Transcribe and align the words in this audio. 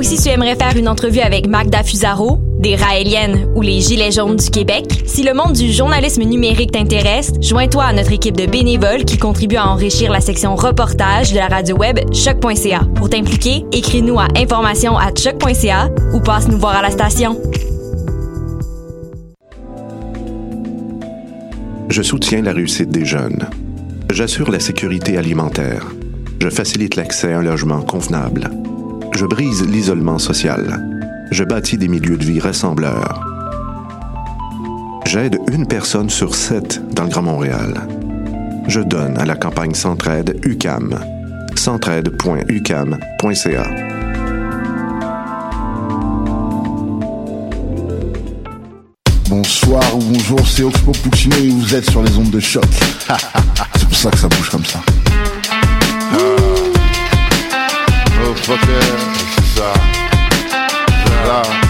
aussi, 0.00 0.16
tu 0.16 0.30
aimerais 0.30 0.56
faire 0.56 0.78
une 0.78 0.88
entrevue 0.88 1.20
avec 1.20 1.46
Magda 1.46 1.82
Fusaro, 1.82 2.38
des 2.58 2.74
Raéliennes 2.74 3.52
ou 3.54 3.60
les 3.60 3.82
Gilets 3.82 4.12
jaunes 4.12 4.36
du 4.36 4.48
Québec? 4.48 5.02
Si 5.04 5.22
le 5.22 5.34
monde 5.34 5.52
du 5.52 5.70
journalisme 5.70 6.22
numérique 6.22 6.72
t'intéresse, 6.72 7.34
joins-toi 7.42 7.84
à 7.84 7.92
notre 7.92 8.10
équipe 8.10 8.34
de 8.34 8.46
bénévoles 8.46 9.04
qui 9.04 9.18
contribue 9.18 9.56
à 9.56 9.68
enrichir 9.68 10.10
la 10.10 10.22
section 10.22 10.56
reportage 10.56 11.32
de 11.32 11.36
la 11.36 11.48
radio 11.48 11.76
web 11.76 11.98
choc.ca. 12.14 12.80
Pour 12.94 13.10
t'impliquer, 13.10 13.66
écris-nous 13.72 14.18
à 14.18 14.28
information 14.38 14.96
à 14.96 15.08
choc.ca 15.14 15.90
ou 16.14 16.20
passe 16.20 16.48
nous 16.48 16.58
voir 16.58 16.76
à 16.76 16.82
la 16.82 16.90
station. 16.90 17.38
Je 21.90 22.00
soutiens 22.00 22.40
la 22.40 22.52
réussite 22.52 22.88
des 22.88 23.04
jeunes. 23.04 23.50
J'assure 24.10 24.50
la 24.50 24.60
sécurité 24.60 25.18
alimentaire. 25.18 25.84
Je 26.40 26.48
facilite 26.48 26.96
l'accès 26.96 27.34
à 27.34 27.40
un 27.40 27.42
logement 27.42 27.82
convenable 27.82 28.50
je 29.14 29.26
brise 29.26 29.66
l'isolement 29.66 30.18
social. 30.18 30.82
Je 31.30 31.44
bâtis 31.44 31.78
des 31.78 31.88
milieux 31.88 32.16
de 32.16 32.24
vie 32.24 32.40
rassembleurs. 32.40 33.20
J'aide 35.06 35.38
une 35.52 35.66
personne 35.66 36.10
sur 36.10 36.34
sept 36.34 36.82
dans 36.94 37.04
le 37.04 37.10
Grand 37.10 37.22
Montréal. 37.22 37.86
Je 38.68 38.80
donne 38.80 39.16
à 39.18 39.24
la 39.24 39.36
campagne 39.36 39.74
Centraide 39.74 40.40
UCAM. 40.44 40.98
centraide.ucam.ca. 41.56 43.64
Bonsoir 49.28 49.96
ou 49.96 50.00
bonjour, 50.00 50.46
c'est 50.46 50.62
Oxpo 50.62 50.92
Puccino 50.92 51.36
et 51.36 51.50
vous 51.50 51.74
êtes 51.74 51.90
sur 51.90 52.02
les 52.02 52.16
ondes 52.16 52.30
de 52.30 52.40
choc. 52.40 52.64
c'est 53.76 53.88
pour 53.88 53.96
ça 53.96 54.10
que 54.10 54.18
ça 54.18 54.28
bouge 54.28 54.50
comme 54.50 54.64
ça. 54.64 54.80
Voter, 58.50 58.82
za, 59.54 59.72
za. 61.24 61.69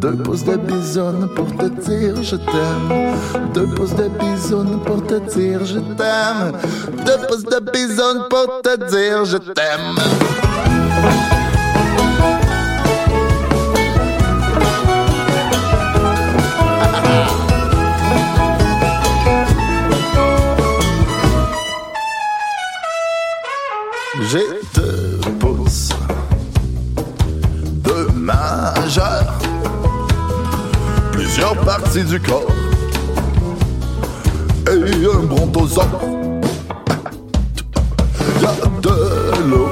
Deux 0.00 0.12
pouces 0.12 0.44
de 0.44 0.56
bisounes 0.56 1.28
pour 1.34 1.46
te 1.56 1.64
dire 1.64 2.22
je 2.22 2.36
t'aime. 2.36 2.92
Deux 3.52 3.66
pouces 3.74 3.94
de 3.94 4.08
bisounes 4.08 4.78
pour 4.84 5.04
te 5.06 5.18
dire 5.34 5.64
je 5.64 5.78
t'aime. 9.38 9.96
J'ai 11.32 11.37
et 34.66 35.06
un 35.06 35.22
brontosaure. 35.22 36.00
Y'a 38.42 38.52
de 38.82 39.48
l'eau 39.48 39.68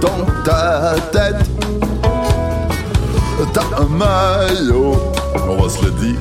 dans 0.00 0.42
ta 0.44 0.94
tête. 1.12 1.36
T'as 3.52 3.62
un 3.80 3.88
maillot, 3.88 4.96
on 5.48 5.62
va 5.62 5.68
se 5.68 5.84
le 5.84 5.90
dire. 5.92 6.18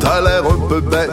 T'as 0.00 0.20
l'air 0.20 0.42
un 0.44 0.68
peu 0.68 0.80
bête. 0.80 1.10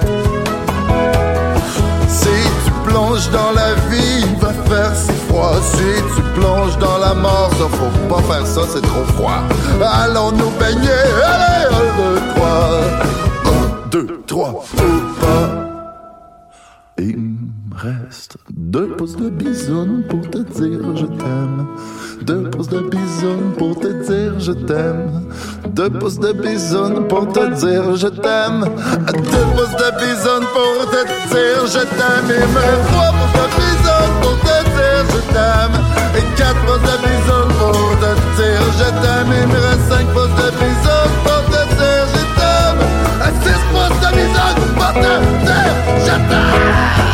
Si 2.07 2.29
tu 2.65 2.71
plonges 2.85 3.29
dans 3.31 3.51
la 3.55 3.73
vie, 3.89 4.23
il 4.23 4.39
va 4.39 4.53
faire 4.69 4.95
si 4.95 5.11
froid. 5.27 5.55
Si 5.73 6.03
tu 6.15 6.21
plonge 6.39 6.77
dans 6.77 6.97
la 6.97 7.13
mort. 7.13 7.49
Ça, 7.57 7.65
faut 7.77 8.13
pas 8.13 8.21
faire 8.33 8.45
ça, 8.45 8.61
c'est 8.71 8.81
trop 8.81 9.05
froid. 9.15 9.41
Allons 9.81 10.31
nous 10.31 10.51
baigner. 10.59 11.54
Un, 12.55 13.89
deux, 13.91 14.21
trois. 14.27 14.49
Ou 14.49 15.21
pas. 15.21 15.61
Il 16.97 17.17
me 17.17 17.75
reste 17.75 18.37
deux 18.53 18.87
pouces 18.95 19.17
de 19.17 19.29
bisoune 19.29 20.03
pour 20.09 20.21
te 20.29 20.37
dire 20.37 20.79
je 20.95 21.05
t'aime. 21.05 21.67
Deux 22.21 22.49
pouces 22.49 22.69
de 22.69 22.79
bisoune 22.79 23.51
pour 23.57 23.77
te 23.77 23.87
dire 23.87 24.39
je 24.39 24.53
t'aime. 24.53 25.27
Deux 25.67 25.89
pouces 25.89 26.19
de 26.19 26.31
bisoune 26.31 27.05
pour 27.09 27.27
te 27.33 27.45
dire 27.59 27.97
je 27.97 28.07
t'aime. 28.07 28.61
Deux 29.11 29.47
pouces 29.55 29.75
de 29.75 29.89
bisoune 29.99 30.45
pour 30.55 30.89
te 30.89 31.01
dire 31.33 31.67
je 31.67 31.83
t'aime. 31.97 32.29
Et 32.31 32.47
même 32.55 32.83
trois 32.91 33.11
pouces 33.17 33.35
de 33.41 33.47
bisoune 33.59 34.15
pour 34.21 34.37
te 34.39 34.57
dire 34.75 35.03
je 35.11 35.19
t'aime. 35.33 35.75
Et 36.17 36.25
quatre 36.37 36.61
pouces 36.65 36.85
de 36.89 36.95
bisoune 37.03 37.51
pour 37.59 37.75
te 37.99 38.11
dire 38.39 38.65
je 38.79 38.89
t'aime. 39.01 39.31
Il 39.41 39.47
me 39.51 39.59
reste 39.67 39.85
cinq 39.89 40.05
pouces 40.13 40.37
de 40.41 40.44
bisoune 44.95 46.21
pour 46.29 47.04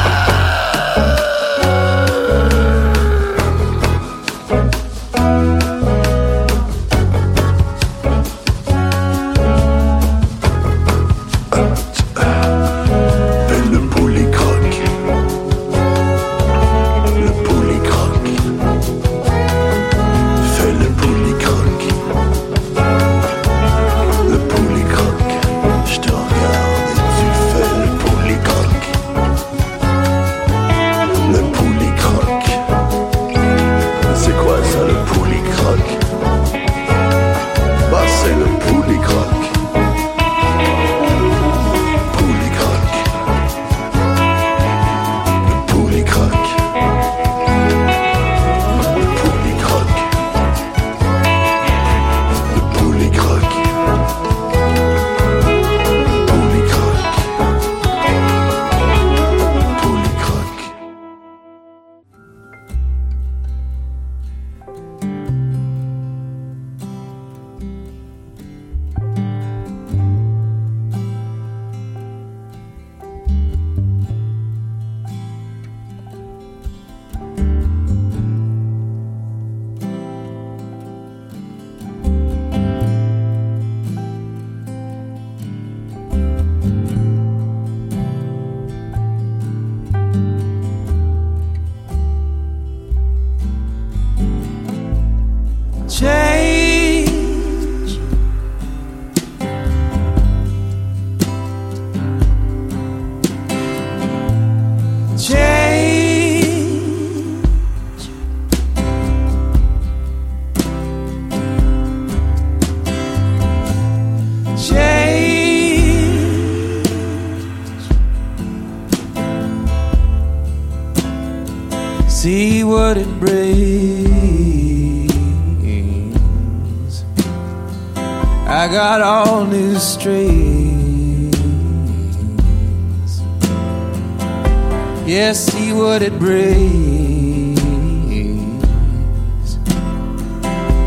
what 135.91 136.01
it 136.01 136.17
brings. 136.17 137.59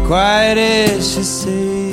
Quiet 0.06 0.56
as 0.56 1.14
she 1.14 1.22
sings. 1.22 1.83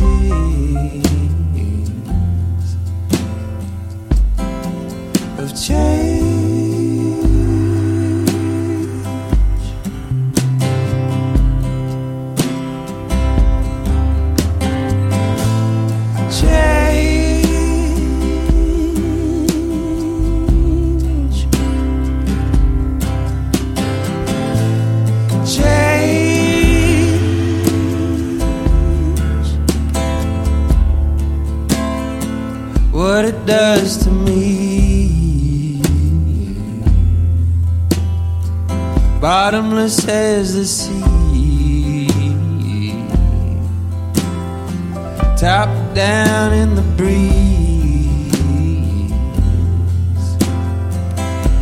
As 39.83 40.53
the 40.53 40.63
sea 40.63 42.07
top 45.35 45.69
down 45.95 46.53
in 46.53 46.75
the 46.75 46.83
breeze. 46.95 47.31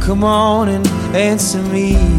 Come 0.01 0.25
on 0.25 0.67
and 0.67 0.85
answer 1.15 1.61
me. 1.63 2.18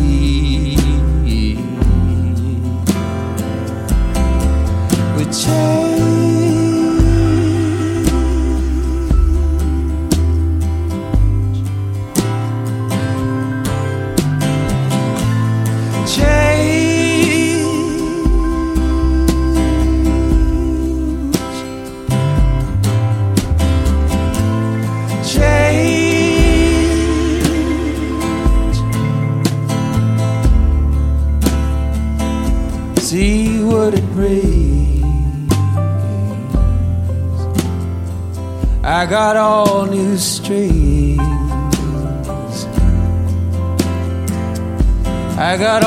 Got 39.11 39.37
all 39.37 39.87
new 39.87 40.17
strings. 40.17 41.19
I 45.37 45.57
got 45.59 45.83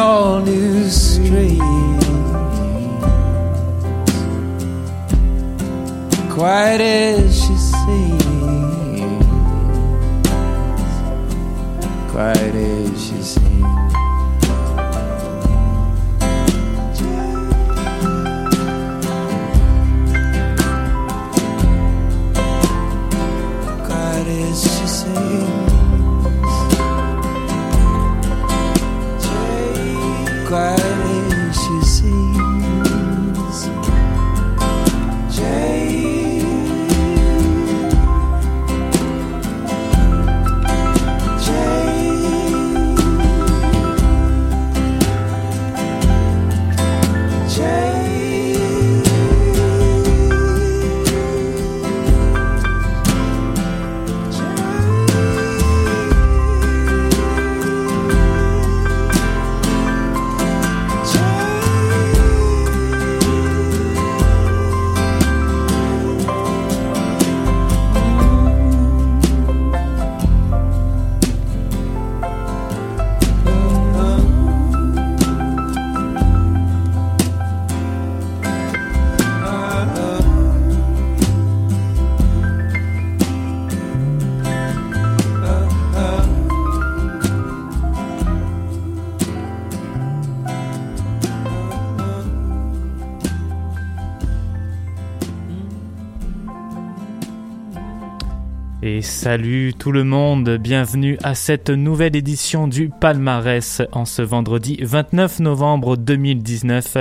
salut 99.24 99.74
tout 99.74 99.94
le 99.94 100.04
monde, 100.04 100.58
bienvenue 100.58 101.18
à 101.24 101.34
cette 101.34 101.70
nouvelle 101.70 102.14
édition 102.14 102.68
du 102.68 102.90
Palmarès 102.90 103.82
en 103.94 104.04
ce 104.04 104.22
vendredi 104.22 104.78
29 104.82 105.40
novembre 105.40 105.96
2019. 105.96 106.98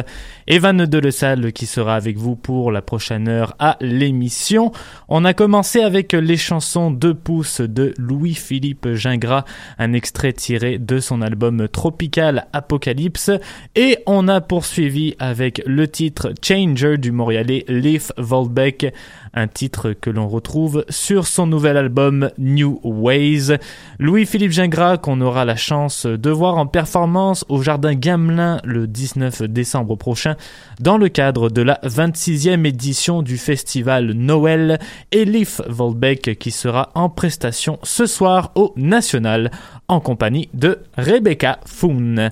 Evan 0.46 0.86
Salle 1.10 1.52
qui 1.52 1.66
sera 1.66 1.96
avec 1.96 2.18
vous 2.18 2.36
pour 2.36 2.70
la 2.70 2.80
prochaine 2.80 3.26
heure 3.26 3.56
à 3.58 3.76
l'émission. 3.80 4.70
On 5.08 5.24
a 5.24 5.34
commencé 5.34 5.80
avec 5.80 6.12
les 6.12 6.36
chansons 6.36 6.92
2 6.92 7.12
pouces 7.12 7.60
de 7.60 7.92
Louis-Philippe 7.98 8.94
Gingras, 8.94 9.44
un 9.80 9.92
extrait 9.92 10.32
tiré 10.32 10.78
de 10.78 11.00
son 11.00 11.22
album 11.22 11.66
Tropical 11.66 12.46
Apocalypse. 12.52 13.32
Et 13.74 13.98
on 14.06 14.28
a 14.28 14.40
poursuivi 14.40 15.16
avec 15.18 15.60
le 15.66 15.88
titre 15.88 16.34
Changer 16.40 16.98
du 16.98 17.10
Montréalais 17.10 17.64
Leif 17.66 18.12
Volbeck, 18.16 18.94
un 19.34 19.48
titre 19.48 19.92
que 19.92 20.10
l'on 20.10 20.28
retrouve 20.28 20.84
sur 20.88 21.26
son 21.26 21.46
nouvel 21.46 21.76
album 21.76 22.30
New 22.38 22.80
Ways. 22.84 23.56
Louis-Philippe 23.98 24.52
Gingras 24.52 24.98
qu'on 24.98 25.20
aura 25.20 25.44
la 25.44 25.56
chance 25.56 26.06
de 26.06 26.30
voir 26.30 26.58
en 26.58 26.66
performance 26.66 27.44
au 27.48 27.62
Jardin 27.62 27.94
Gamelin 27.94 28.60
le 28.64 28.86
19 28.86 29.42
décembre 29.44 29.96
prochain 29.96 30.36
dans 30.80 30.98
le 30.98 31.08
cadre 31.08 31.48
de 31.48 31.62
la 31.62 31.80
26e 31.84 32.66
édition 32.66 33.22
du 33.22 33.38
festival 33.38 34.12
Noël 34.12 34.78
et 35.12 35.24
Leif 35.24 35.60
Volbeck 35.66 36.38
qui 36.38 36.50
sera 36.50 36.90
en 36.94 37.08
prestation 37.08 37.78
ce 37.82 38.06
soir 38.06 38.52
au 38.54 38.72
National 38.76 39.50
en 39.88 40.00
compagnie 40.00 40.48
de 40.54 40.78
Rebecca 40.96 41.58
Foon. 41.66 42.30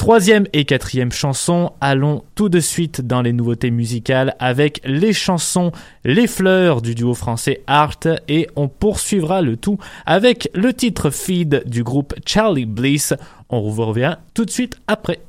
Troisième 0.00 0.46
et 0.54 0.64
quatrième 0.64 1.12
chanson, 1.12 1.72
allons 1.82 2.24
tout 2.34 2.48
de 2.48 2.58
suite 2.58 3.02
dans 3.02 3.20
les 3.20 3.34
nouveautés 3.34 3.70
musicales 3.70 4.34
avec 4.38 4.80
les 4.86 5.12
chansons 5.12 5.72
Les 6.06 6.26
Fleurs 6.26 6.80
du 6.80 6.94
duo 6.94 7.12
français 7.12 7.60
Art 7.66 8.00
et 8.26 8.48
on 8.56 8.68
poursuivra 8.68 9.42
le 9.42 9.58
tout 9.58 9.76
avec 10.06 10.48
le 10.54 10.72
titre 10.72 11.10
Feed 11.10 11.64
du 11.66 11.84
groupe 11.84 12.14
Charlie 12.24 12.64
Bliss. 12.64 13.12
On 13.50 13.60
vous 13.60 13.84
revient 13.84 14.16
tout 14.32 14.46
de 14.46 14.50
suite 14.50 14.80
après. 14.86 15.20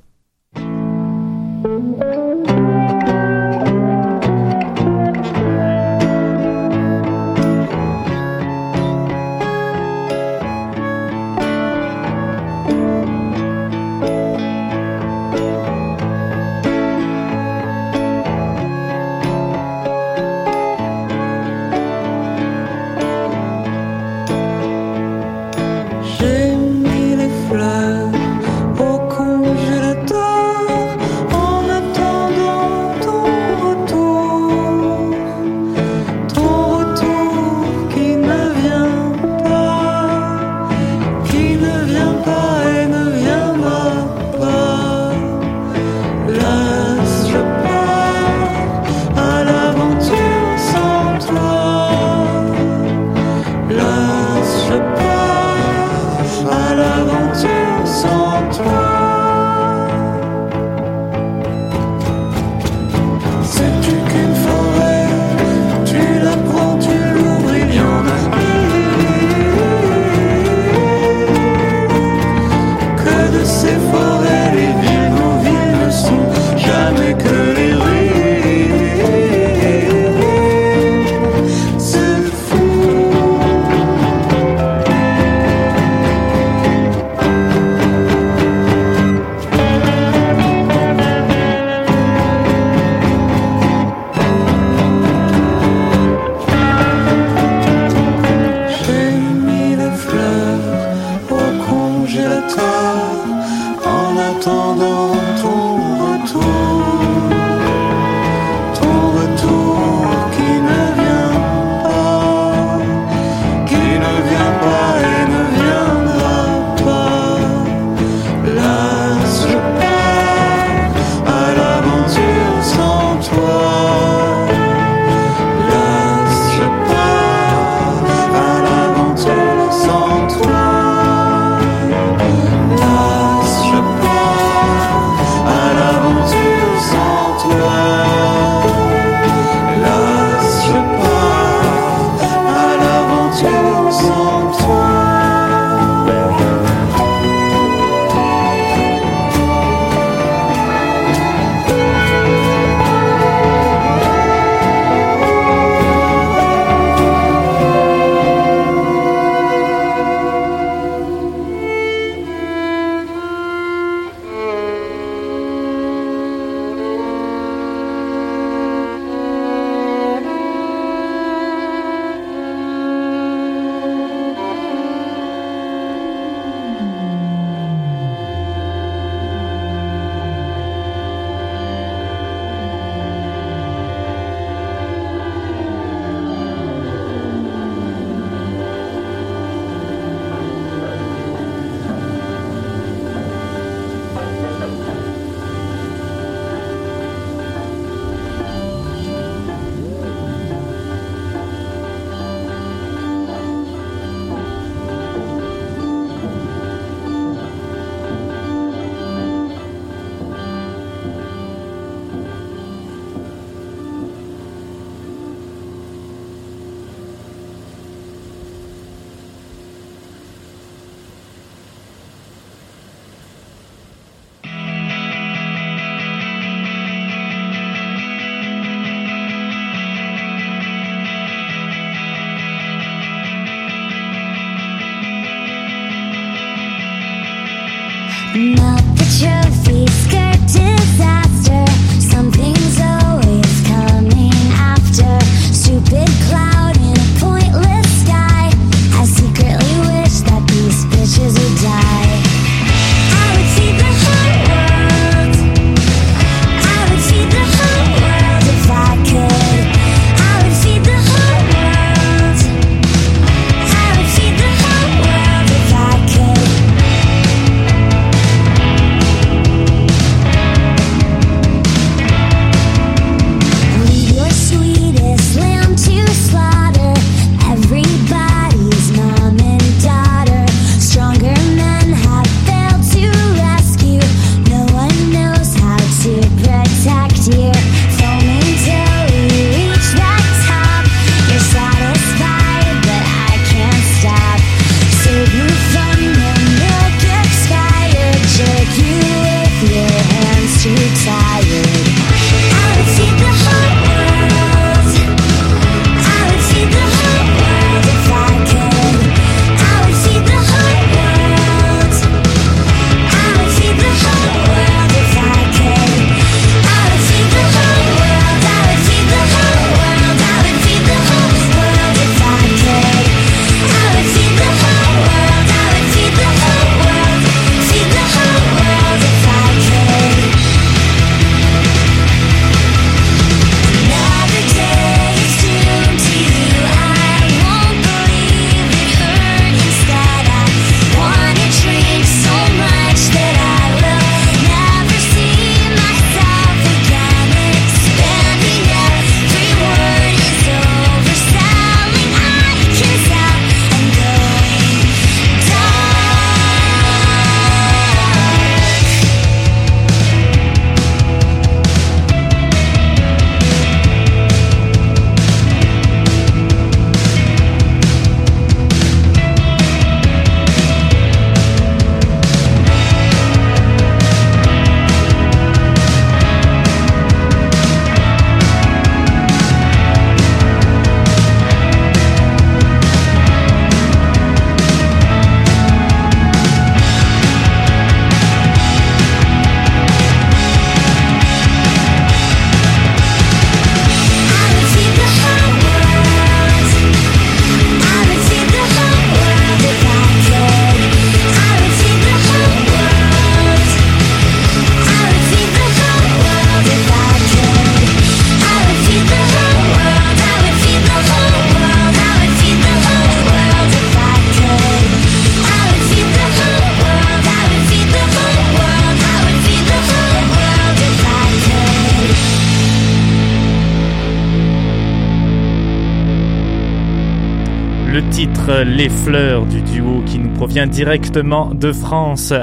Les 428.47 428.89
Fleurs 428.89 429.45
du 429.45 429.61
duo 429.61 430.01
qui 430.05 430.17
nous 430.17 430.33
provient 430.33 430.67
directement 430.67 431.53
de 431.53 431.71
France. 431.71 432.33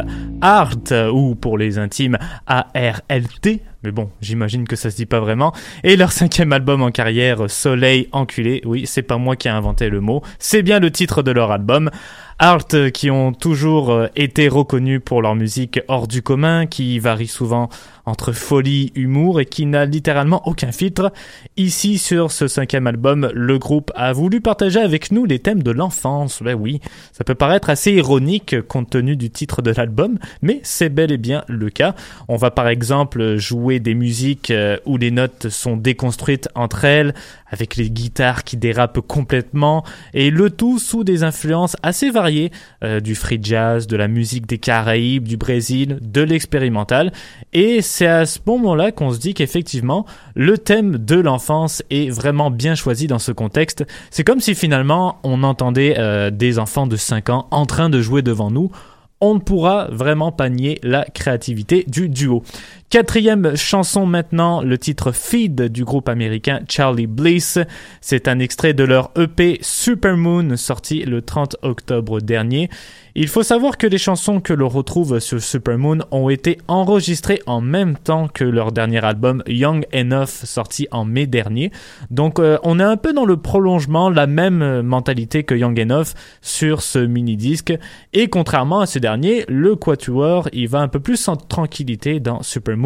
Art, 0.41 0.77
ou 1.13 1.35
pour 1.35 1.59
les 1.59 1.79
intimes, 1.79 2.17
A-R-L-T, 2.47 3.61
mais 3.83 3.91
bon, 3.91 4.11
j'imagine 4.21 4.67
que 4.67 4.77
ça 4.77 4.91
se 4.91 4.97
dit 4.97 5.07
pas 5.07 5.21
vraiment. 5.21 5.53
Et 5.83 5.97
leur 5.97 6.13
cinquième 6.13 6.53
album 6.53 6.83
en 6.83 6.91
carrière, 6.91 7.51
Soleil 7.51 8.09
Enculé, 8.13 8.63
oui, 8.65 8.87
c'est 8.87 9.03
pas 9.03 9.19
moi 9.19 9.35
qui 9.35 9.49
ai 9.49 9.51
inventé 9.51 9.89
le 9.89 10.01
mot, 10.01 10.23
c'est 10.39 10.63
bien 10.63 10.79
le 10.79 10.91
titre 10.91 11.23
de 11.23 11.33
leur 11.33 11.51
album. 11.51 11.91
Art 12.41 12.69
qui 12.95 13.11
ont 13.11 13.33
toujours 13.33 13.91
euh, 13.91 14.07
été 14.15 14.47
reconnus 14.47 15.01
pour 15.05 15.23
leur 15.23 15.35
musique 15.35 15.81
hors 15.89 16.07
du 16.07 16.23
commun, 16.23 16.67
qui 16.67 17.01
varie 17.01 17.27
souvent 17.27 17.69
entre 18.09 18.33
folie, 18.33 18.93
humour 18.95 19.41
et 19.41 19.47
qui 19.47 19.67
n'a 19.67 19.85
littéralement 19.85 20.47
aucun 20.49 20.73
filtre. 20.73 21.13
Ici, 21.57 21.99
sur 21.99 22.33
ce 22.33 22.49
cinquième 22.49 22.87
album, 22.87 23.31
le 23.35 23.59
groupe 23.59 23.93
a 23.95 24.13
voulu 24.13 24.41
partager 24.41 24.81
avec 24.81 25.13
nous 25.13 25.25
les 25.25 25.39
thèmes 25.39 25.63
de 25.63 25.71
l'enfance. 25.71 26.43
Ben 26.43 26.55
oui, 26.55 26.81
ça 27.13 27.25
peut 27.25 27.35
paraître 27.35 27.71
assez 27.71 27.93
ironique 27.93 28.61
compte 28.63 28.91
tenu 28.91 29.17
du 29.17 29.31
titre 29.31 29.63
de 29.63 29.71
l'album, 29.71 30.19
mais 30.43 30.61
c'est 30.63 30.89
bel 30.89 31.13
et 31.13 31.19
bien 31.19 31.45
le 31.49 31.71
cas. 31.71 31.95
On 32.29 32.37
va 32.37 32.51
par 32.51 32.69
exemple 32.69 33.37
jouer 33.37 33.79
des 33.81 33.95
musiques 33.95 34.51
euh, 34.51 34.79
où 34.87 34.97
les 34.97 35.11
notes 35.11 35.49
sont 35.49 35.77
déconstruites 35.77 36.49
entre 36.55 36.85
elles, 36.85 37.15
avec 37.51 37.77
les 37.77 37.91
guitares 37.91 38.45
qui 38.45 38.57
dérapent 38.57 39.01
complètement, 39.01 39.85
et 40.15 40.31
le 40.31 40.51
tout 40.51 40.79
sous 40.79 41.05
des 41.05 41.23
influences 41.23 41.77
assez 41.83 42.11
variées, 42.11 42.51
euh, 42.85 43.01
du 43.01 43.15
free 43.15 43.39
jazz, 43.43 43.87
de 43.87 43.97
la 43.97 44.09
musique 44.09 44.47
des 44.47 44.59
Caraïbes, 44.59 45.27
du 45.27 45.37
Brésil, 45.37 45.99
de 46.01 46.23
l'expérimental, 46.23 47.13
et 47.53 47.83
à 48.07 48.27
ce 48.27 48.39
moment-là 48.47 48.93
qu'on 48.93 49.13
se 49.13 49.19
dit 49.19 49.35
qu'effectivement, 49.35 50.07
le 50.35 50.59
thème 50.59 50.99
de 50.99 51.17
l'enfance 51.17 51.83
est 51.91 52.11
vraiment 52.11 52.51
bien 52.51 52.75
choisi 52.75 53.07
dans 53.07 53.19
ce 53.19 53.33
contexte. 53.33 53.85
C'est 54.11 54.25
comme 54.25 54.41
si 54.41 54.55
finalement 54.55 55.19
on 55.23 55.43
entendait 55.43 55.97
euh, 55.99 56.31
des 56.31 56.59
enfants 56.59 56.87
de 56.87 56.97
5 56.97 57.31
ans 57.31 57.49
en 57.51 57.67
train 57.67 57.91
de 57.91 58.01
jouer 58.01 58.23
devant 58.23 58.51
nous 58.51 58.71
on 59.21 59.35
ne 59.35 59.41
pourra 59.41 59.89
vraiment 59.91 60.33
pas 60.33 60.49
nier 60.49 60.79
la 60.83 61.05
créativité 61.05 61.85
du 61.89 62.09
duo. 62.09 62.43
Quatrième 62.91 63.55
chanson 63.55 64.07
maintenant, 64.07 64.63
le 64.63 64.79
titre 64.79 65.13
Feed 65.13 65.65
du 65.65 65.85
groupe 65.85 66.09
américain 66.09 66.61
Charlie 66.71 67.07
Bliss. 67.07 67.59
C'est 68.01 68.29
un 68.29 68.39
extrait 68.39 68.73
de 68.73 68.83
leur 68.83 69.11
EP 69.15 69.59
Supermoon 69.61 70.57
sorti 70.57 71.05
le 71.05 71.21
30 71.21 71.57
octobre 71.61 72.23
dernier. 72.23 72.71
Il 73.15 73.29
faut 73.29 73.43
savoir 73.43 73.77
que 73.77 73.87
les 73.87 73.99
chansons 73.99 74.41
que 74.41 74.55
l'on 74.55 74.69
retrouve 74.69 75.19
sur 75.19 75.43
Supermoon 75.43 75.99
ont 76.13 76.31
été 76.31 76.57
enregistrées 76.67 77.43
en 77.47 77.61
même 77.61 77.99
temps 77.99 78.29
que 78.29 78.45
leur 78.45 78.73
dernier 78.73 79.05
album 79.05 79.43
Young 79.47 79.85
Enough 79.93 80.29
sorti 80.29 80.87
en 80.91 81.05
mai 81.05 81.27
dernier. 81.27 81.73
Donc 82.11 82.39
euh, 82.39 82.59
on 82.63 82.81
est 82.81 82.85
un 82.85 82.97
peu 82.97 83.13
dans 83.13 83.27
le 83.27 83.37
prolongement, 83.37 84.09
la 84.09 84.27
même 84.27 84.81
mentalité 84.81 85.43
que 85.43 85.55
Young 85.55 85.79
Enough 85.79 86.15
sur 86.41 86.81
ce 86.81 87.01
mini-disque. 87.01 87.75
Et 88.15 88.29
contrairement 88.29 88.81
à 88.81 88.87
ce 88.87 88.99
dernier, 88.99 89.45
le 89.49 89.77
Quatuor, 89.77 90.49
il 90.55 90.69
va 90.69 90.79
un 90.79 90.89
peu 90.89 91.01
plus 91.01 91.29
en 91.29 91.37
tranquillité 91.37 92.21
dans 92.21 92.43
Supermoon 92.43 92.78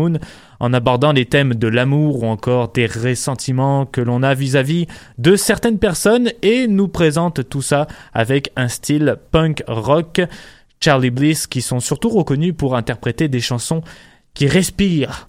en 0.60 0.72
abordant 0.72 1.12
les 1.12 1.26
thèmes 1.26 1.54
de 1.54 1.68
l'amour 1.68 2.22
ou 2.22 2.26
encore 2.26 2.72
des 2.72 2.86
ressentiments 2.86 3.86
que 3.86 4.00
l'on 4.00 4.22
a 4.22 4.34
vis-à-vis 4.34 4.86
de 5.18 5.36
certaines 5.36 5.78
personnes 5.78 6.30
et 6.42 6.66
nous 6.68 6.88
présente 6.88 7.48
tout 7.48 7.62
ça 7.62 7.86
avec 8.12 8.50
un 8.56 8.68
style 8.68 9.16
punk 9.30 9.62
rock. 9.66 10.20
Charlie 10.80 11.10
Bliss 11.10 11.46
qui 11.46 11.62
sont 11.62 11.80
surtout 11.80 12.08
reconnus 12.08 12.54
pour 12.56 12.76
interpréter 12.76 13.28
des 13.28 13.40
chansons 13.40 13.82
qui 14.34 14.46
respirent 14.46 15.28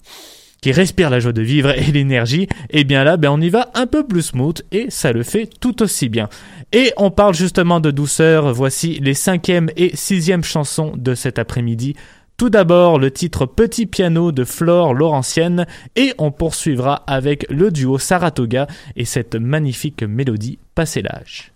qui 0.64 0.72
respirent 0.72 1.10
la 1.10 1.20
joie 1.20 1.34
de 1.34 1.42
vivre 1.42 1.78
et 1.78 1.92
l'énergie, 1.92 2.48
et 2.70 2.84
bien 2.84 3.04
là, 3.04 3.18
ben 3.18 3.28
on 3.28 3.38
y 3.38 3.50
va 3.50 3.68
un 3.74 3.86
peu 3.86 4.06
plus 4.06 4.22
smooth 4.22 4.62
et 4.72 4.86
ça 4.88 5.12
le 5.12 5.22
fait 5.22 5.46
tout 5.60 5.82
aussi 5.82 6.08
bien. 6.08 6.30
Et 6.72 6.90
on 6.96 7.10
parle 7.10 7.34
justement 7.34 7.80
de 7.80 7.90
douceur, 7.90 8.50
voici 8.54 8.98
les 8.98 9.12
cinquième 9.12 9.68
et 9.76 9.94
sixième 9.94 10.42
chansons 10.42 10.94
de 10.96 11.14
cet 11.14 11.38
après-midi 11.38 11.96
tout 12.36 12.50
d'abord 12.50 12.98
le 12.98 13.10
titre 13.10 13.46
Petit 13.46 13.86
piano 13.86 14.32
de 14.32 14.44
Flore 14.44 14.94
Laurentienne 14.94 15.66
et 15.96 16.14
on 16.18 16.32
poursuivra 16.32 16.96
avec 17.06 17.46
le 17.50 17.70
duo 17.70 17.98
Saratoga 17.98 18.66
et 18.96 19.04
cette 19.04 19.36
magnifique 19.36 20.02
mélodie 20.02 20.58
Passé 20.74 21.02
l'âge. 21.02 21.53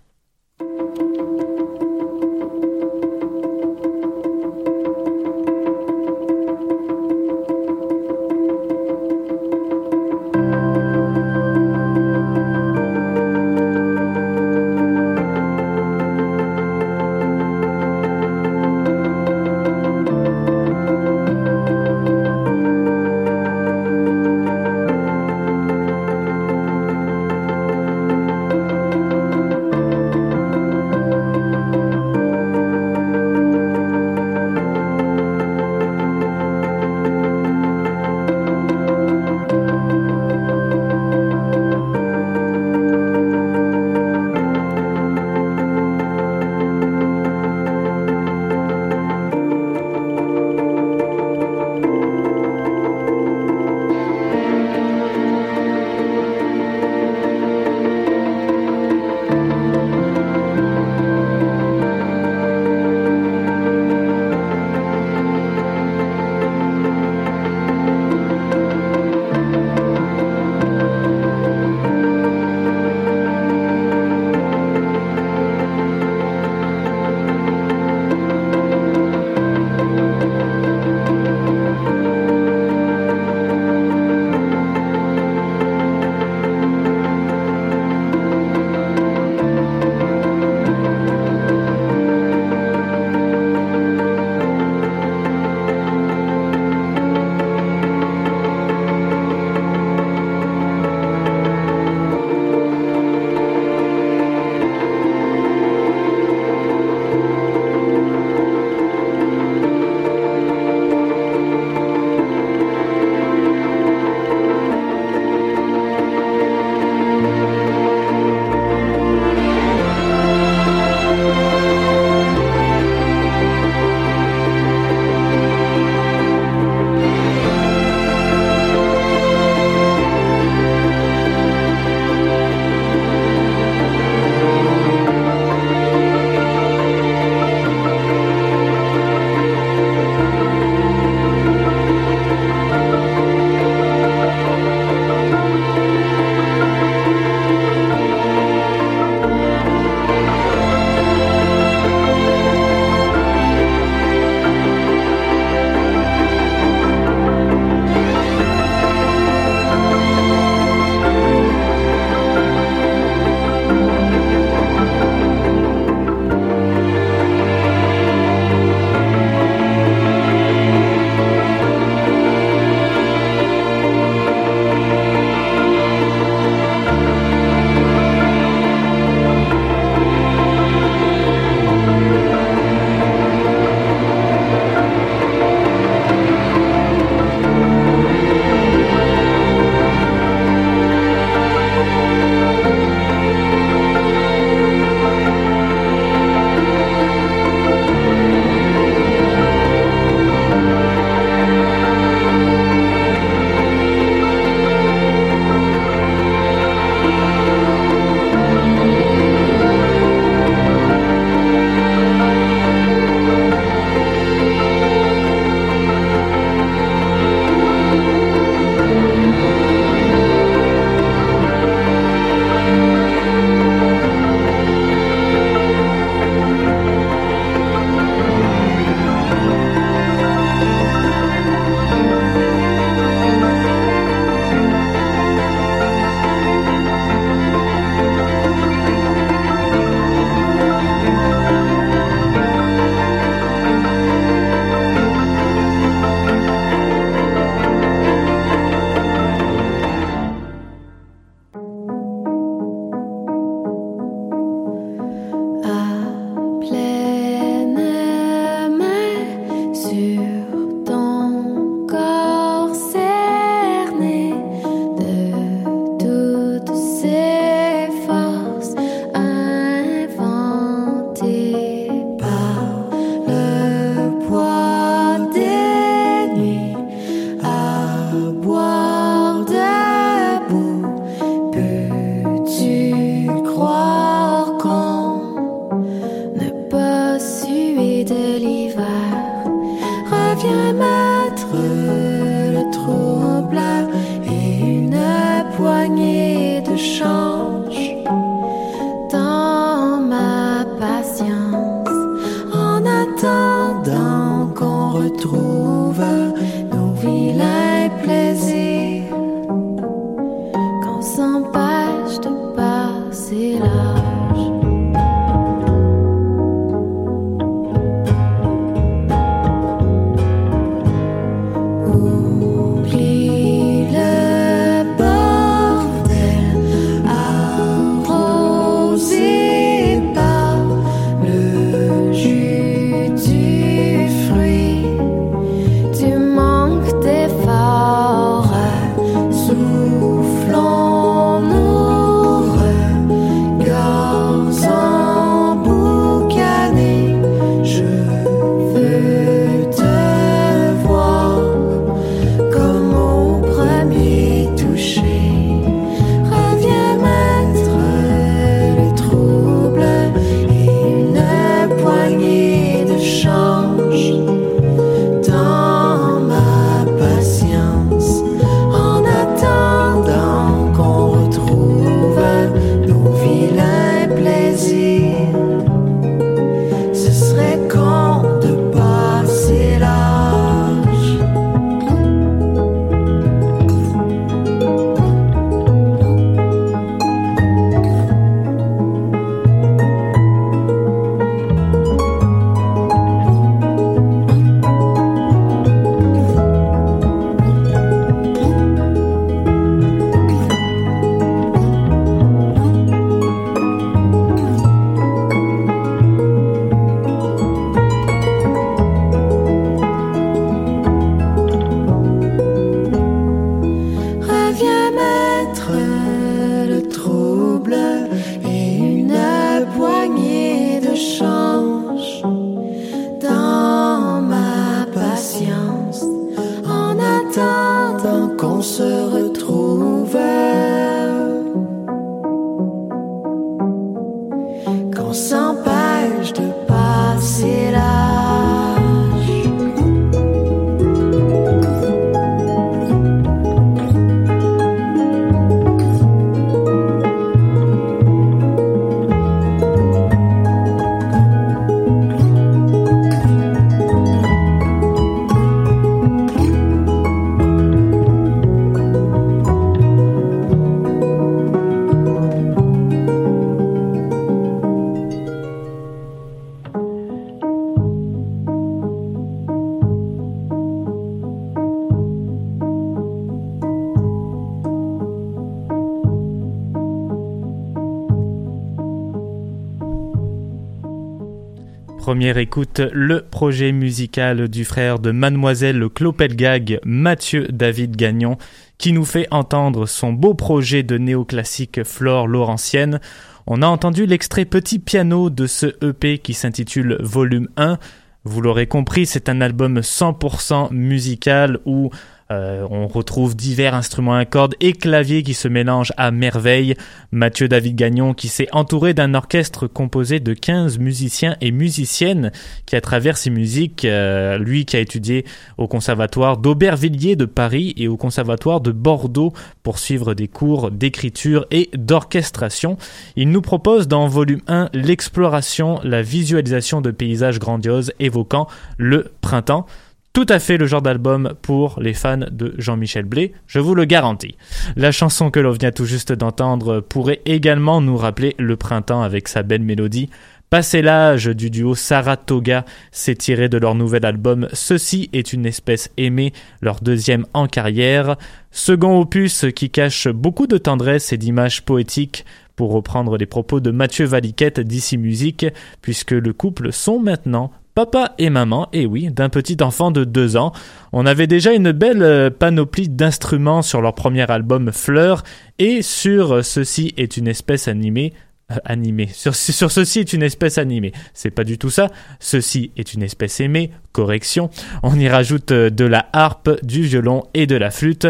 Première 482.09 482.39
écoute, 482.39 482.81
le 482.95 483.21
projet 483.21 483.71
musical 483.71 484.49
du 484.49 484.65
frère 484.65 484.99
de 484.99 485.11
Mademoiselle 485.11 485.91
Clopelgag, 485.91 486.81
Mathieu 486.83 487.47
David 487.49 487.97
Gagnon, 487.97 488.39
qui 488.79 488.95
nous 488.95 489.05
fait 489.05 489.29
entendre 489.31 489.85
son 489.85 490.15
beau 490.15 490.33
projet 490.33 490.83
de 490.83 490.97
néoclassique 490.97 491.85
Flore 491.85 492.27
Laurentienne. 492.27 492.99
On 493.47 493.61
a 493.61 493.67
entendu 493.67 494.07
l'extrait 494.07 494.47
petit 494.47 494.79
piano 494.79 495.29
de 495.29 495.47
ce 495.47 495.67
EP 495.85 496.17
qui 496.17 496.33
s'intitule 496.33 496.97
Volume 497.01 497.49
1. 497.59 497.77
Vous 498.25 498.41
l'aurez 498.41 498.67
compris, 498.67 499.05
c'est 499.05 499.29
un 499.29 499.43
album 499.43 499.81
100% 499.81 500.73
musical 500.73 501.59
où 501.67 501.91
euh, 502.31 502.67
on 502.71 502.89
retrouve 502.89 503.35
divers 503.35 503.75
instruments 503.75 504.15
à 504.15 504.27
cordes 504.27 504.55
et 504.61 504.73
claviers 504.73 505.23
qui 505.23 505.33
se 505.33 505.49
mélangent 505.49 505.95
à 505.97 506.11
merveille. 506.11 506.75
Mathieu 507.11 507.49
David 507.49 507.75
Gagnon 507.75 508.13
qui 508.13 508.29
s'est 508.29 508.49
entouré 508.53 508.93
d'un 508.93 509.15
orchestre 509.15 509.67
composé 509.67 510.21
de 510.21 510.35
15 510.35 510.79
musiciens 510.79 511.37
et 511.41 511.51
musiciennes 511.53 512.31
qui 512.67 512.77
à 512.77 512.83
travers 512.83 513.17
ses 513.17 513.31
musiques, 513.31 513.87
euh, 513.87 514.37
lui 514.37 514.67
qui 514.67 514.77
a 514.77 514.81
étudié 514.81 515.25
au 515.57 515.69
conservatoire 515.69 516.37
d'Aubervilliers 516.37 517.17
de 517.17 517.25
Paris 517.25 517.73
et 517.79 517.89
au 517.89 517.97
conservatoire 517.97 518.61
de 518.61 518.73
Bordeaux 518.73 519.33
pour 519.63 519.79
suivre 519.79 520.13
des 520.13 520.29
cours 520.29 520.71
d'écriture 520.71 521.47
et 521.51 521.71
d'orchestration, 521.73 522.77
il 523.17 523.31
nous 523.31 523.43
propose 523.43 523.89
dans 523.89 524.07
volume 524.07 524.43
1 524.49 524.69
l'exploration, 524.75 525.81
la 525.83 526.03
visualisation 526.03 526.83
de 526.83 526.91
paysages 526.91 527.39
grandioses 527.39 527.93
évoquant 527.99 528.49
le 528.77 529.13
printemps 529.23 529.67
tout 530.13 530.27
à 530.29 530.39
fait 530.39 530.57
le 530.57 530.67
genre 530.67 530.83
d'album 530.83 531.35
pour 531.43 531.81
les 531.81 531.95
fans 531.95 532.19
de 532.31 532.55
Jean-Michel 532.59 533.05
Blé, 533.05 533.33
je 533.47 533.61
vous 533.61 533.75
le 533.75 533.85
garantis. 533.85 534.37
La 534.75 534.91
chanson 534.91 535.31
que 535.31 535.41
l'on 535.41 535.53
vient 535.53 535.71
tout 535.71 535.85
juste 535.85 536.13
d'entendre 536.13 536.81
pourrait 536.81 537.21
également 537.25 537.81
nous 537.81 537.97
rappeler 537.97 538.35
le 538.39 538.57
printemps 538.57 539.03
avec 539.03 539.29
sa 539.29 539.43
belle 539.43 539.63
mélodie. 539.63 540.11
Passé 540.51 540.81
l'âge 540.81 541.27
du 541.27 541.51
duo 541.51 541.75
Saratoga, 541.75 542.65
c'est 542.91 543.17
tiré 543.17 543.51
de 543.51 543.59
leur 543.59 543.75
nouvel 543.75 544.07
album 544.07 544.49
Ceci 544.55 545.11
est 545.13 545.35
une 545.35 545.45
espèce 545.45 545.91
aimée, 545.99 546.33
leur 546.63 546.81
deuxième 546.81 547.27
en 547.35 547.47
carrière. 547.47 548.17
Second 548.51 548.99
opus 548.99 549.45
qui 549.55 549.69
cache 549.69 550.09
beaucoup 550.09 550.47
de 550.47 550.57
tendresse 550.57 551.13
et 551.13 551.19
d'images 551.19 551.67
poétiques 551.67 552.25
pour 552.57 552.73
reprendre 552.73 553.19
les 553.19 553.27
propos 553.27 553.61
de 553.61 553.71
Mathieu 553.71 554.07
Valiquette 554.07 554.59
d'ici 554.59 554.97
Musique, 554.97 555.47
puisque 555.83 556.13
le 556.13 556.33
couple 556.33 556.73
sont 556.73 556.99
maintenant 556.99 557.53
papa 557.79 558.13
et 558.19 558.29
maman, 558.29 558.69
et 558.73 558.87
oui, 558.87 559.09
d'un 559.09 559.29
petit 559.29 559.59
enfant 559.61 559.93
de 559.93 560.03
deux 560.03 560.37
ans. 560.37 560.51
On 560.93 561.07
avait 561.07 561.29
déjà 561.29 561.53
une 561.53 561.71
belle 561.71 562.03
euh, 562.03 562.29
panoplie 562.29 562.89
d'instruments 562.89 563.63
sur 563.63 563.81
leur 563.81 563.95
premier 563.95 564.29
album 564.29 564.73
Fleur, 564.73 565.23
et 565.61 565.81
sur 565.83 566.33
euh, 566.33 566.43
Ceci 566.43 566.93
est 566.97 567.17
une 567.17 567.29
espèce 567.29 567.69
animée, 567.69 568.15
euh, 568.51 568.57
animée. 568.65 569.07
Sur, 569.13 569.33
ceci 569.37 570.01
est 570.01 570.13
une 570.13 570.25
espèce 570.25 570.59
animée. 570.59 570.91
C'est 571.15 571.31
pas 571.31 571.45
du 571.45 571.57
tout 571.57 571.71
ça. 571.71 571.89
Ceci 572.19 572.73
est 572.77 572.95
une 572.95 573.05
espèce 573.05 573.39
aimée. 573.39 573.71
Correction. 573.93 574.51
On 574.83 574.99
y 574.99 575.09
rajoute 575.09 575.53
de 575.53 575.85
la 575.85 576.09
harpe, 576.13 576.51
du 576.65 576.83
violon 576.83 577.27
et 577.33 577.47
de 577.47 577.55
la 577.55 577.71
flûte. 577.71 578.09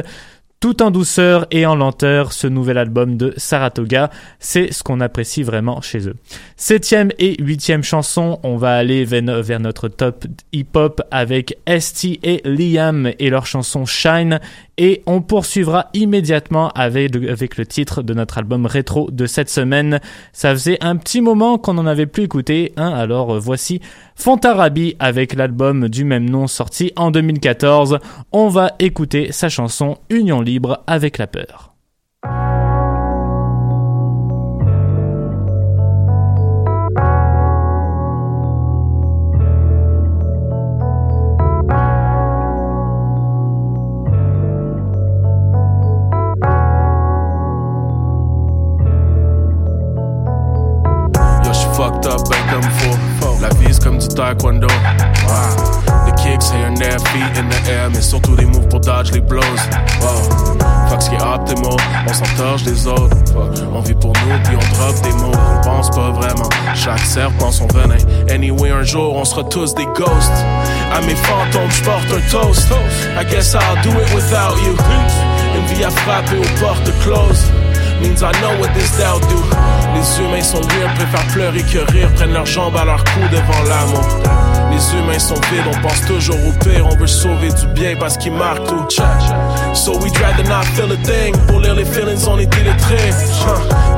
Tout 0.60 0.82
en 0.82 0.90
douceur 0.90 1.46
et 1.52 1.66
en 1.66 1.76
lenteur, 1.76 2.32
ce 2.32 2.48
nouvel 2.48 2.78
album 2.78 3.16
de 3.16 3.32
Saratoga, 3.36 4.10
c'est 4.40 4.72
ce 4.72 4.82
qu'on 4.82 4.98
apprécie 4.98 5.44
vraiment 5.44 5.80
chez 5.82 6.08
eux. 6.08 6.16
Septième 6.56 7.12
et 7.20 7.40
huitième 7.40 7.84
chanson, 7.84 8.40
on 8.42 8.56
va 8.56 8.74
aller 8.74 9.04
vers 9.04 9.60
notre 9.60 9.86
top 9.86 10.26
hip-hop 10.52 11.00
avec 11.12 11.56
ST 11.68 12.18
et 12.24 12.42
Liam 12.44 13.12
et 13.20 13.30
leur 13.30 13.46
chanson 13.46 13.86
Shine 13.86 14.40
et 14.78 15.02
on 15.06 15.20
poursuivra 15.20 15.90
immédiatement 15.94 16.70
avec, 16.70 17.14
avec 17.14 17.56
le 17.56 17.64
titre 17.64 18.02
de 18.02 18.12
notre 18.14 18.38
album 18.38 18.66
rétro 18.66 19.10
de 19.12 19.26
cette 19.26 19.50
semaine. 19.50 20.00
Ça 20.32 20.50
faisait 20.50 20.78
un 20.80 20.96
petit 20.96 21.20
moment 21.20 21.58
qu'on 21.58 21.74
n'en 21.74 21.86
avait 21.86 22.06
plus 22.06 22.24
écouté, 22.24 22.72
hein, 22.76 22.92
alors 22.92 23.34
euh, 23.34 23.38
voici 23.38 23.80
Fontarabi 24.18 24.96
avec 24.98 25.34
l'album 25.34 25.88
du 25.88 26.04
même 26.04 26.28
nom 26.28 26.48
sorti 26.48 26.92
en 26.96 27.12
2014. 27.12 28.00
On 28.32 28.48
va 28.48 28.72
écouter 28.80 29.30
sa 29.30 29.48
chanson 29.48 29.98
Union 30.10 30.40
libre 30.40 30.82
avec 30.88 31.18
la 31.18 31.28
peur. 31.28 31.77
Anyway, 68.38 68.70
un 68.70 68.84
jour, 68.84 69.16
on 69.16 69.24
sera 69.24 69.42
tous 69.42 69.74
des 69.74 69.86
ghosts. 69.86 70.44
À 70.92 71.00
mes 71.00 71.16
fantômes, 71.16 71.70
j'porte 71.72 72.06
un 72.12 72.30
toast. 72.30 72.68
I 73.20 73.24
guess 73.24 73.52
I'll 73.56 73.82
do 73.82 73.90
it 73.90 74.14
without 74.14 74.56
you. 74.64 74.76
Une 75.56 75.66
vie 75.74 75.82
à 75.82 75.90
frapper 75.90 76.36
aux 76.36 76.60
portes 76.60 76.88
closes 77.02 77.50
means 78.00 78.22
I 78.22 78.30
know 78.38 78.56
what 78.60 78.68
this 78.74 78.96
doubt 78.96 79.22
do. 79.28 79.42
Les 79.92 80.20
humains 80.20 80.44
sont 80.44 80.60
weird, 80.60 80.94
préfèrent 80.94 81.26
pleurer 81.32 81.62
que 81.62 81.90
rire, 81.90 82.08
prennent 82.14 82.32
leurs 82.32 82.46
jambes 82.46 82.76
à 82.76 82.84
leur 82.84 83.02
cou 83.02 83.20
devant 83.32 83.64
l'amour. 83.68 84.06
Les 84.70 84.96
humains 84.96 85.18
sont 85.18 85.40
vides, 85.50 85.66
on 85.66 85.82
pense 85.82 86.00
toujours 86.06 86.38
au 86.46 86.52
pire, 86.64 86.86
on 86.86 86.94
veut 86.96 87.08
sauver 87.08 87.48
du 87.48 87.66
bien 87.74 87.96
parce 87.98 88.16
qu'il 88.16 88.34
marque 88.34 88.64
tout. 88.68 88.86
So 89.74 89.98
we'd 89.98 90.16
rather 90.20 90.44
not 90.44 90.62
feel 90.76 90.92
a 90.92 90.96
thing. 91.02 91.34
Pour 91.48 91.58
lire 91.58 91.74
les 91.74 91.84
feelings, 91.84 92.24
on 92.28 92.38
est 92.38 92.54
illettrés. 92.56 93.10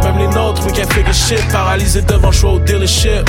Même 0.02 0.18
les 0.18 0.28
nôtres, 0.28 0.64
we 0.66 0.72
can't 0.72 0.92
figure 0.92 1.12
shit. 1.14 1.46
Paralysés 1.52 2.02
devant 2.02 2.28
le 2.28 2.34
choix 2.34 2.52
au 2.52 2.58
dealership. 2.58 3.28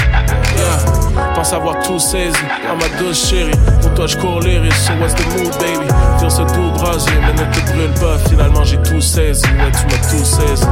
Yeah. 0.57 1.33
Pense 1.35 1.53
avoir 1.53 1.79
tout 1.83 1.99
saisi. 1.99 2.37
À 2.69 2.75
ma 2.75 2.87
douce 3.01 3.29
chérie. 3.29 3.51
Pour 3.81 3.93
toi, 3.93 4.07
je 4.07 4.17
cours 4.17 4.39
les 4.41 4.59
risques. 4.59 4.87
So 4.87 4.93
what's 4.99 5.13
the 5.15 5.25
mood, 5.37 5.51
baby? 5.59 5.87
Tire 6.19 6.31
ce 6.31 6.41
tout 6.41 6.71
brasier, 6.75 7.13
mais 7.21 7.33
ne 7.33 7.45
te 7.51 7.71
brûle 7.71 7.93
pas. 7.99 8.17
Finalement, 8.29 8.63
j'ai 8.63 8.77
tout 8.77 9.01
saisi. 9.01 9.45
Ouais, 9.45 9.71
tu 9.71 9.85
m'as 9.85 10.09
tout 10.09 10.25
saisi. 10.25 10.65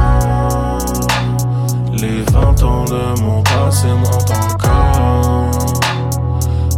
Les 1.92 2.22
vingt 2.32 2.62
ans 2.62 2.84
de 2.84 3.20
mon 3.20 3.42
passé 3.42 3.88
montent 3.88 4.30
encore. 4.30 5.50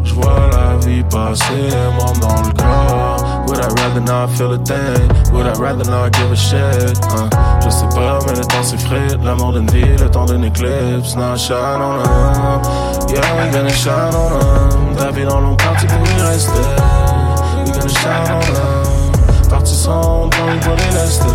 Je 0.02 0.14
vois 0.14 0.50
la 0.50 0.76
vie 0.84 1.04
passer, 1.04 1.70
moi 1.94 2.12
dans 2.20 2.42
le 2.42 2.52
corps. 2.54 3.41
Would 3.52 3.60
I 3.60 3.68
rather 3.82 4.00
not 4.00 4.30
feel 4.30 4.54
a 4.54 4.56
thing? 4.56 5.08
Would 5.34 5.46
I 5.46 5.52
rather 5.60 5.84
not 5.84 6.12
give 6.14 6.32
a 6.32 6.36
shit? 6.36 6.96
Uh, 7.12 7.28
je 7.62 7.68
sais 7.68 7.86
pas, 7.94 8.18
mais 8.24 8.32
le 8.32 8.46
temps 8.46 8.62
s'effrite. 8.62 9.22
L'amour 9.22 9.52
d'une 9.52 9.70
vie, 9.70 9.94
le 9.98 10.10
temps 10.10 10.24
d'une 10.24 10.44
éclipse. 10.44 11.14
Now 11.16 11.36
shine 11.36 11.82
on 11.82 12.02
them. 12.02 13.12
Yeah, 13.12 13.20
we 13.36 13.52
gonna 13.52 13.68
shine 13.68 14.14
on 14.14 14.38
them. 14.38 14.96
Ta 14.96 15.10
vie 15.10 15.26
dans 15.26 15.40
long 15.40 15.54
parti 15.56 15.86
pour 15.86 15.98
y 15.98 16.22
rester. 16.22 16.52
We 17.66 17.72
gonna 17.72 17.88
shine 17.90 18.32
on 18.32 18.40
them. 18.40 19.50
Parti 19.50 19.74
sombre, 19.74 20.30
dans 20.30 20.58
pour 20.60 20.74
les 20.74 20.90
lester. 20.94 21.26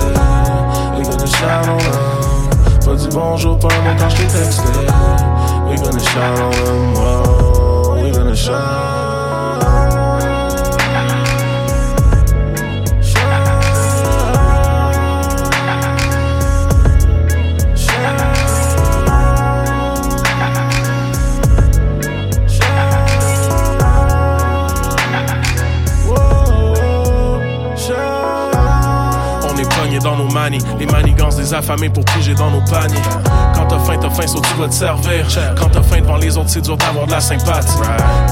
We 0.98 1.04
gonna 1.04 1.28
shine 1.28 1.70
on 1.70 1.78
them. 1.78 2.84
Pas 2.84 2.96
dit 2.96 3.10
bonjour, 3.14 3.60
pas 3.60 3.68
un 3.68 3.82
mot 3.84 3.96
quand 4.00 4.10
je 4.10 4.18
t'ai 4.18 4.26
texté. 4.26 4.64
We 5.70 5.80
gonna 5.80 6.00
shine 6.00 6.42
on 6.42 6.50
them. 6.50 6.94
Oh, 6.98 8.00
we 8.02 8.12
gonna 8.12 8.36
shine. 8.36 9.17
Les 30.80 30.86
manigances 30.86 31.36
des 31.36 31.54
affamés 31.54 31.90
pour 31.90 32.04
piger 32.06 32.34
dans 32.34 32.52
nos 32.52 32.62
paniers. 32.62 32.96
Quand 33.54 33.66
t'as 33.66 33.80
faim, 33.80 33.98
t'as 34.00 34.10
faim, 34.10 34.28
sauf 34.28 34.42
tu 34.42 34.54
dois 34.56 34.68
te 34.68 34.74
servir. 34.74 35.26
Quand 35.60 35.70
t'as 35.70 35.82
faim 35.82 36.02
devant 36.02 36.18
les 36.18 36.38
autres, 36.38 36.50
c'est 36.50 36.62
dur 36.62 36.78
d'avoir 36.78 37.06
de 37.08 37.12
la 37.12 37.22
sympathie. 37.22 37.78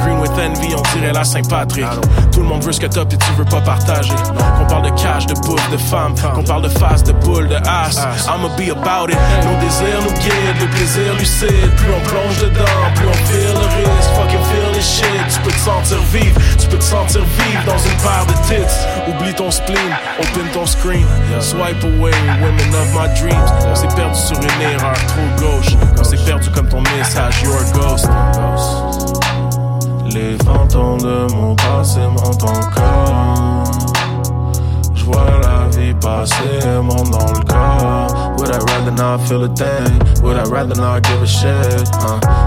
Green 0.03 0.19
with 0.19 0.31
envy, 0.31 0.75
on 0.75 0.97
dirait 0.97 1.13
la 1.13 1.23
Saint-Patrick. 1.23 1.85
Tout 2.31 2.41
le 2.41 2.47
monde 2.47 2.63
veut 2.63 2.71
ce 2.71 2.79
que 2.79 2.87
t'as, 2.87 3.05
puis 3.05 3.17
tu 3.17 3.31
veux 3.37 3.45
pas 3.45 3.61
partager. 3.61 4.13
Qu'on 4.57 4.65
parle 4.65 4.91
de 4.91 5.01
cash, 5.01 5.25
de 5.25 5.33
bouffe, 5.33 5.69
de 5.71 5.77
femme. 5.77 6.13
Qu'on 6.33 6.43
parle 6.43 6.63
de 6.63 6.69
face, 6.69 7.03
de 7.03 7.13
boule, 7.13 7.47
de 7.47 7.55
ass. 7.55 7.97
I'ma 8.27 8.49
be 8.57 8.69
about 8.71 9.11
it. 9.11 9.17
Nos 9.43 9.59
désirs 9.61 10.01
nous 10.03 10.13
guident, 10.19 10.59
le 10.61 10.67
plaisir 10.67 11.13
lucide. 11.19 11.71
Plus 11.77 11.91
on 11.93 12.01
plonge 12.07 12.37
dedans, 12.39 12.63
plus 12.95 13.07
on 13.07 13.13
feel 13.13 13.53
le 13.53 13.67
risque. 13.77 14.09
Fucking 14.15 14.39
feel 14.39 14.71
the 14.73 14.81
shit. 14.81 15.05
Tu 15.33 15.39
peux 15.41 15.51
te 15.51 15.59
sentir 15.59 15.97
vivre, 16.11 16.39
peux 16.75 16.79
te 16.79 16.83
sentir 16.83 17.21
vivre 17.21 17.63
dans 17.65 17.77
une 17.77 17.97
paire 17.97 18.25
de 18.27 18.33
tits. 18.47 19.09
Oublie 19.09 19.33
ton 19.33 19.51
spleen, 19.51 19.77
open 20.19 20.47
ton 20.53 20.65
screen. 20.65 21.05
Swipe 21.39 21.83
away, 21.83 22.11
women 22.41 22.75
of 22.75 22.93
my 22.93 23.07
dreams. 23.19 23.49
On 23.65 23.75
s'est 23.75 23.87
perdu 23.95 24.19
sur 24.19 24.37
une 24.37 24.61
erreur 24.61 24.93
trop 25.07 25.45
gauche. 25.45 25.75
On 25.97 26.03
s'est 26.03 26.23
perdu 26.25 26.49
comme 26.51 26.67
ton 26.67 26.81
message, 26.81 27.41
you're 27.43 27.55
a 27.55 27.71
ghost. 27.77 28.09
Les 30.13 30.37
fantômes 30.43 31.01
de 31.01 31.33
mon 31.33 31.55
passé 31.55 31.99
mentent 31.99 32.43
encore. 32.43 33.94
J'vois 35.05 35.23
la 35.43 35.77
vie 35.77 35.93
passer, 35.93 36.65
monte 36.81 37.11
dans 37.11 37.31
le 37.31 37.43
corps. 37.45 38.33
Would 38.39 38.49
I 38.49 38.57
rather 38.57 38.91
not 38.91 39.19
feel 39.27 39.43
a 39.43 39.49
thing? 39.49 39.99
Would 40.23 40.35
I 40.35 40.49
rather 40.49 40.73
not 40.81 41.03
give 41.03 41.21
a 41.21 41.27
shit? 41.27 41.85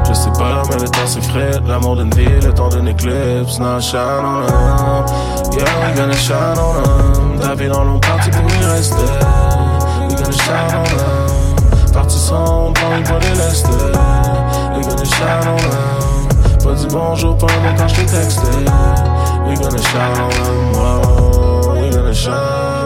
Je 0.09 0.13
sais 0.13 0.33
pas, 0.37 0.63
mais 0.69 0.83
le 0.83 0.89
temps 0.89 1.07
s'effrite. 1.07 1.63
L'amour 1.69 1.95
d'une 1.95 2.11
vie, 2.15 2.41
le 2.43 2.53
temps 2.53 2.69
d'une 2.69 2.89
éclipse. 2.89 3.61
Now 3.61 3.79
shine 3.79 4.01
on 4.25 4.45
them. 4.47 5.07
Yeah, 5.57 5.89
we 5.89 5.95
gonna 5.95 6.15
shine 6.15 6.59
on 6.59 6.83
them. 6.83 7.41
Ta 7.41 7.55
vie 7.55 7.69
dans 7.69 8.01
parti 8.01 8.31
pour 8.31 8.51
y 8.51 8.65
rester. 8.65 8.97
We 10.09 10.17
gonna 10.17 10.33
shine 10.33 10.75
on 10.75 10.85
them. 10.97 11.93
Parti 11.93 12.19
pas 12.29 12.35
envie 12.35 13.03
de 13.05 13.19
les 13.23 13.37
lester. 13.37 13.71
We 14.75 14.83
gonna 14.83 15.05
shine 15.05 15.47
on 15.47 15.57
them. 15.59 16.65
Pas 16.65 16.75
dit 16.75 16.89
bonjour, 16.91 17.39
pas 17.39 17.47
un 17.47 17.77
quand 17.77 17.87
je 17.87 17.95
t'ai 17.95 18.07
texté. 18.07 18.49
We 19.47 19.57
gonna 19.61 19.79
shine 19.79 20.17
on 20.17 20.31
them. 20.43 20.73
Whoa, 20.75 21.28
we 22.27 22.78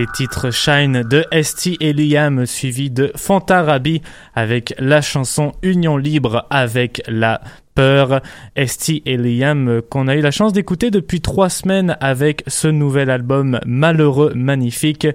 Les 0.00 0.06
titres 0.06 0.50
Shine 0.50 1.02
de 1.02 1.26
ST 1.42 1.76
et 1.78 1.92
Liam 1.92 2.46
suivi 2.46 2.90
de 2.90 3.12
Fantarabi 3.16 4.00
avec 4.34 4.72
la 4.78 5.02
chanson 5.02 5.52
Union 5.60 5.98
libre 5.98 6.46
avec 6.48 7.02
la 7.06 7.42
peur. 7.74 8.22
ST 8.56 9.02
et 9.04 9.18
Liam 9.18 9.82
qu'on 9.90 10.08
a 10.08 10.16
eu 10.16 10.22
la 10.22 10.30
chance 10.30 10.54
d'écouter 10.54 10.90
depuis 10.90 11.20
trois 11.20 11.50
semaines 11.50 11.98
avec 12.00 12.44
ce 12.46 12.66
nouvel 12.66 13.10
album 13.10 13.60
Malheureux 13.66 14.32
Magnifique. 14.34 15.06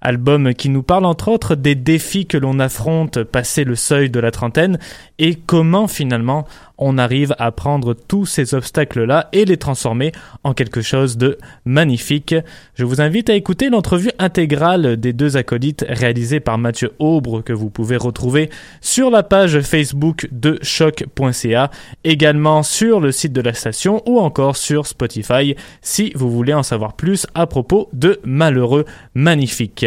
Album 0.00 0.54
qui 0.54 0.68
nous 0.68 0.84
parle 0.84 1.06
entre 1.06 1.26
autres 1.26 1.56
des 1.56 1.74
défis 1.74 2.26
que 2.26 2.38
l'on 2.38 2.60
affronte 2.60 3.24
passé 3.24 3.64
le 3.64 3.74
seuil 3.74 4.08
de 4.08 4.20
la 4.20 4.30
trentaine 4.30 4.78
et 5.18 5.34
comment 5.34 5.88
finalement 5.88 6.46
on 6.78 6.96
arrive 6.96 7.34
à 7.38 7.52
prendre 7.52 7.94
tous 7.94 8.26
ces 8.26 8.54
obstacles-là 8.54 9.28
et 9.32 9.44
les 9.44 9.56
transformer 9.56 10.12
en 10.44 10.54
quelque 10.54 10.80
chose 10.80 11.16
de 11.16 11.38
magnifique. 11.64 12.34
Je 12.74 12.84
vous 12.84 13.00
invite 13.00 13.30
à 13.30 13.34
écouter 13.34 13.68
l'entrevue 13.68 14.10
intégrale 14.18 14.96
des 14.96 15.12
deux 15.12 15.36
acolytes 15.36 15.84
réalisée 15.88 16.40
par 16.40 16.58
Mathieu 16.58 16.92
Aubre 16.98 17.42
que 17.42 17.52
vous 17.52 17.70
pouvez 17.70 17.96
retrouver 17.96 18.50
sur 18.80 19.10
la 19.10 19.22
page 19.22 19.60
Facebook 19.60 20.28
de 20.30 20.58
choc.ca, 20.62 21.70
également 22.04 22.62
sur 22.62 23.00
le 23.00 23.12
site 23.12 23.32
de 23.32 23.40
la 23.40 23.54
station 23.54 24.02
ou 24.06 24.18
encore 24.18 24.56
sur 24.56 24.86
Spotify 24.86 25.56
si 25.82 26.12
vous 26.14 26.30
voulez 26.30 26.54
en 26.54 26.62
savoir 26.62 26.94
plus 26.94 27.26
à 27.34 27.46
propos 27.46 27.88
de 27.92 28.20
Malheureux 28.24 28.84
Magnifique. 29.14 29.86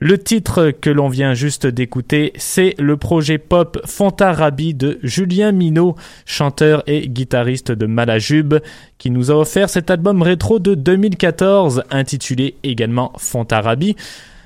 Le 0.00 0.18
titre 0.18 0.70
que 0.70 0.90
l'on 0.90 1.08
vient 1.08 1.34
juste 1.34 1.66
d'écouter, 1.66 2.32
c'est 2.36 2.74
le 2.78 2.96
projet 2.96 3.38
pop 3.38 3.80
Fantarabi 3.86 4.74
de 4.74 4.98
Julien 5.02 5.52
Minot, 5.52 5.94
chanteur 6.32 6.82
et 6.86 7.08
guitariste 7.08 7.70
de 7.70 7.86
Malajube, 7.86 8.54
qui 8.98 9.10
nous 9.10 9.30
a 9.30 9.34
offert 9.34 9.70
cet 9.70 9.90
album 9.90 10.22
rétro 10.22 10.58
de 10.58 10.74
2014 10.74 11.84
intitulé 11.90 12.56
également 12.64 13.12
Fontarabi. 13.18 13.94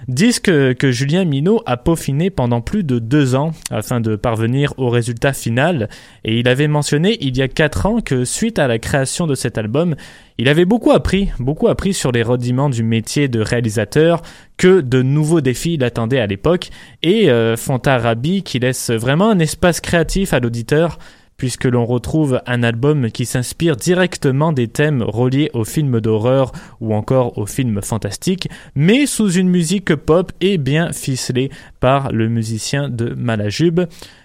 Disque 0.09 0.75
que 0.75 0.93
Julien 0.93 1.25
Minot 1.25 1.63
a 1.67 1.77
peaufiné 1.77 2.31
pendant 2.31 2.61
plus 2.61 2.85
de 2.85 2.99
deux 2.99 3.35
ans 3.35 3.53
afin 3.71 4.01
de 4.01 4.15
parvenir 4.15 4.73
au 4.77 4.89
résultat 4.89 5.33
final. 5.33 5.89
Et 6.23 6.39
il 6.39 6.49
avait 6.49 6.69
mentionné 6.69 7.17
il 7.21 7.37
y 7.37 7.43
a 7.43 7.49
quatre 7.49 7.87
ans 7.87 8.01
que 8.01 8.25
suite 8.25 8.59
à 8.59 8.69
la 8.69 8.79
création 8.79 9.27
de 9.27 9.35
cet 9.35 9.59
album, 9.59 9.97
il 10.39 10.49
avait 10.49 10.67
beaucoup 10.67 10.93
appris, 10.93 11.31
beaucoup 11.41 11.67
appris 11.67 11.95
sur 11.95 12.13
les 12.13 12.23
rudiments 12.23 12.69
du 12.69 12.83
métier 12.83 13.27
de 13.27 13.41
réalisateur, 13.41 14.23
que 14.59 14.81
de 14.81 15.03
nouveaux 15.03 15.41
défis 15.41 15.77
l'attendaient 15.79 16.21
à 16.21 16.27
l'époque, 16.27 16.71
et 17.03 17.31
euh, 17.31 17.57
Fontarabi 17.57 18.43
qui 18.43 18.59
laisse 18.59 18.91
vraiment 18.91 19.31
un 19.31 19.39
espace 19.39 19.81
créatif 19.81 20.35
à 20.35 20.41
l'auditeur 20.41 20.99
puisque 21.37 21.65
l'on 21.65 21.85
retrouve 21.85 22.41
un 22.47 22.63
album 22.63 23.11
qui 23.11 23.27
s'inspire 23.27 23.77
directement 23.77 24.53
des 24.53 24.69
thèmes 24.69 25.03
reliés 25.03 25.51
aux 25.55 25.65
films 25.65 26.01
d'horreur 26.01 26.53
ou 26.81 26.95
encore 26.95 27.39
aux 27.39 27.47
films 27.47 27.83
fantastiques, 27.83 28.49
mais 28.75 29.07
sous 29.07 29.31
une 29.31 29.49
musique 29.49 29.95
pop 29.95 30.33
et 30.41 30.59
bien 30.59 30.93
ficelée 30.93 31.51
par 31.81 32.13
le 32.13 32.29
musicien 32.29 32.89
de 32.89 33.15
Malajube. 33.15 33.83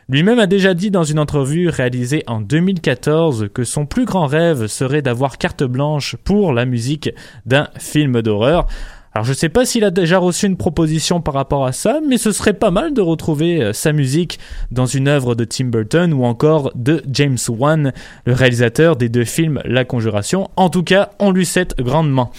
Lui-même 0.09 0.39
a 0.39 0.47
déjà 0.47 0.74
dit 0.74 0.91
dans 0.91 1.03
une 1.03 1.20
entrevue 1.20 1.70
réalisée 1.70 2.24
en 2.28 2.41
2014 2.41 3.49
que 3.53 3.64
son 3.64 3.86
plus 3.86 4.05
grand 4.05 4.26
rêve 4.26 4.68
serait 4.68 5.01
d'avoir 5.01 5.38
carte 5.38 5.64
blanche 5.64 6.16
pour 6.24 6.51
la 6.53 6.66
musique 6.66 7.12
d'un 7.45 7.70
film 7.78 8.22
d'horreur. 8.22 8.68
Alors 9.14 9.26
je 9.26 9.34
sais 9.34 9.49
pas 9.49 9.66
s'il 9.66 9.84
a 9.84 9.91
déjà 9.91 10.20
reçu 10.20 10.45
une 10.45 10.55
proposition 10.55 11.20
par 11.20 11.34
rapport 11.34 11.66
à 11.66 11.74
ça, 11.74 11.99
mais 12.07 12.18
ce 12.18 12.32
serait 12.32 12.53
pas 12.53 12.72
mal 12.72 12.93
de 12.93 13.01
retrouver 13.01 13.62
euh, 13.62 13.74
sa 13.74 13.91
musique 13.91 14.39
dans 14.72 14.86
une 14.86 15.09
œuvre 15.09 15.36
de 15.36 15.43
Tim 15.43 15.66
Burton 15.66 16.14
ou 16.14 16.24
encore 16.24 16.72
de 16.76 17.03
James 17.12 17.38
Wan, 17.49 17.91
le 18.26 18.34
réalisateur 18.34 18.95
des 18.95 19.09
deux 19.09 19.26
films 19.26 19.62
La 19.66 19.84
Conjuration. 19.84 20.49
En 20.55 20.70
tout 20.70 20.84
cas, 20.84 21.09
on 21.20 21.32
lui 21.32 21.45
souhaite 21.45 21.76
grandement. 21.78 22.32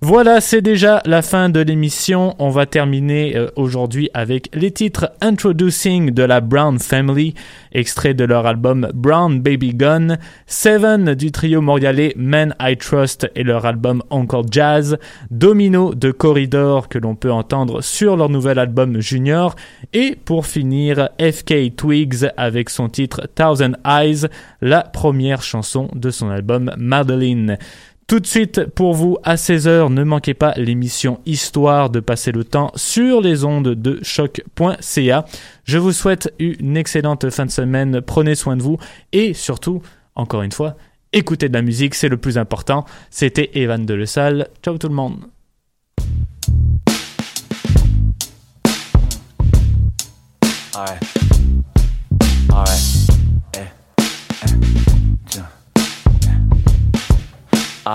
Voilà, 0.00 0.40
c'est 0.40 0.60
déjà 0.60 1.02
la 1.06 1.22
fin 1.22 1.48
de 1.48 1.58
l'émission. 1.58 2.36
On 2.38 2.50
va 2.50 2.66
terminer 2.66 3.36
euh, 3.36 3.48
aujourd'hui 3.56 4.10
avec 4.14 4.48
les 4.54 4.70
titres 4.70 5.10
Introducing 5.20 6.12
de 6.12 6.22
la 6.22 6.40
Brown 6.40 6.78
Family, 6.78 7.34
extrait 7.72 8.14
de 8.14 8.22
leur 8.22 8.46
album 8.46 8.88
Brown 8.94 9.40
Baby 9.40 9.74
Gun, 9.74 10.16
Seven 10.46 11.16
du 11.16 11.32
trio 11.32 11.60
montréalais 11.60 12.14
Men 12.16 12.54
I 12.60 12.76
Trust 12.76 13.28
et 13.34 13.42
leur 13.42 13.66
album 13.66 14.04
Encore 14.10 14.46
Jazz, 14.48 14.98
Domino 15.32 15.92
de 15.96 16.12
Corridor 16.12 16.88
que 16.88 16.98
l'on 17.00 17.16
peut 17.16 17.32
entendre 17.32 17.80
sur 17.80 18.16
leur 18.16 18.28
nouvel 18.28 18.60
album 18.60 19.00
Junior, 19.00 19.56
et 19.94 20.14
pour 20.14 20.46
finir 20.46 21.08
FK 21.20 21.74
Twigs 21.74 22.30
avec 22.36 22.70
son 22.70 22.88
titre 22.88 23.28
Thousand 23.34 23.72
Eyes, 23.84 24.28
la 24.60 24.82
première 24.82 25.42
chanson 25.42 25.88
de 25.92 26.10
son 26.10 26.30
album 26.30 26.72
Madeline. 26.78 27.58
Tout 28.08 28.20
de 28.20 28.26
suite, 28.26 28.64
pour 28.64 28.94
vous, 28.94 29.18
à 29.22 29.34
16h, 29.34 29.92
ne 29.92 30.02
manquez 30.02 30.32
pas 30.32 30.54
l'émission 30.56 31.20
Histoire 31.26 31.90
de 31.90 32.00
passer 32.00 32.32
le 32.32 32.42
temps 32.42 32.72
sur 32.74 33.20
les 33.20 33.44
ondes 33.44 33.68
de 33.68 33.98
choc.ca. 34.02 35.26
Je 35.64 35.76
vous 35.76 35.92
souhaite 35.92 36.32
une 36.38 36.78
excellente 36.78 37.28
fin 37.28 37.44
de 37.44 37.50
semaine, 37.50 38.00
prenez 38.00 38.34
soin 38.34 38.56
de 38.56 38.62
vous 38.62 38.78
et 39.12 39.34
surtout, 39.34 39.82
encore 40.14 40.40
une 40.40 40.52
fois, 40.52 40.78
écoutez 41.12 41.50
de 41.50 41.54
la 41.54 41.60
musique, 41.60 41.94
c'est 41.94 42.08
le 42.08 42.16
plus 42.16 42.38
important. 42.38 42.86
C'était 43.10 43.50
Evan 43.52 43.84
de 43.84 43.92
Le 43.92 44.06
Salle. 44.06 44.48
Ciao 44.62 44.78
tout 44.78 44.88
le 44.88 44.94
monde. 44.94 45.26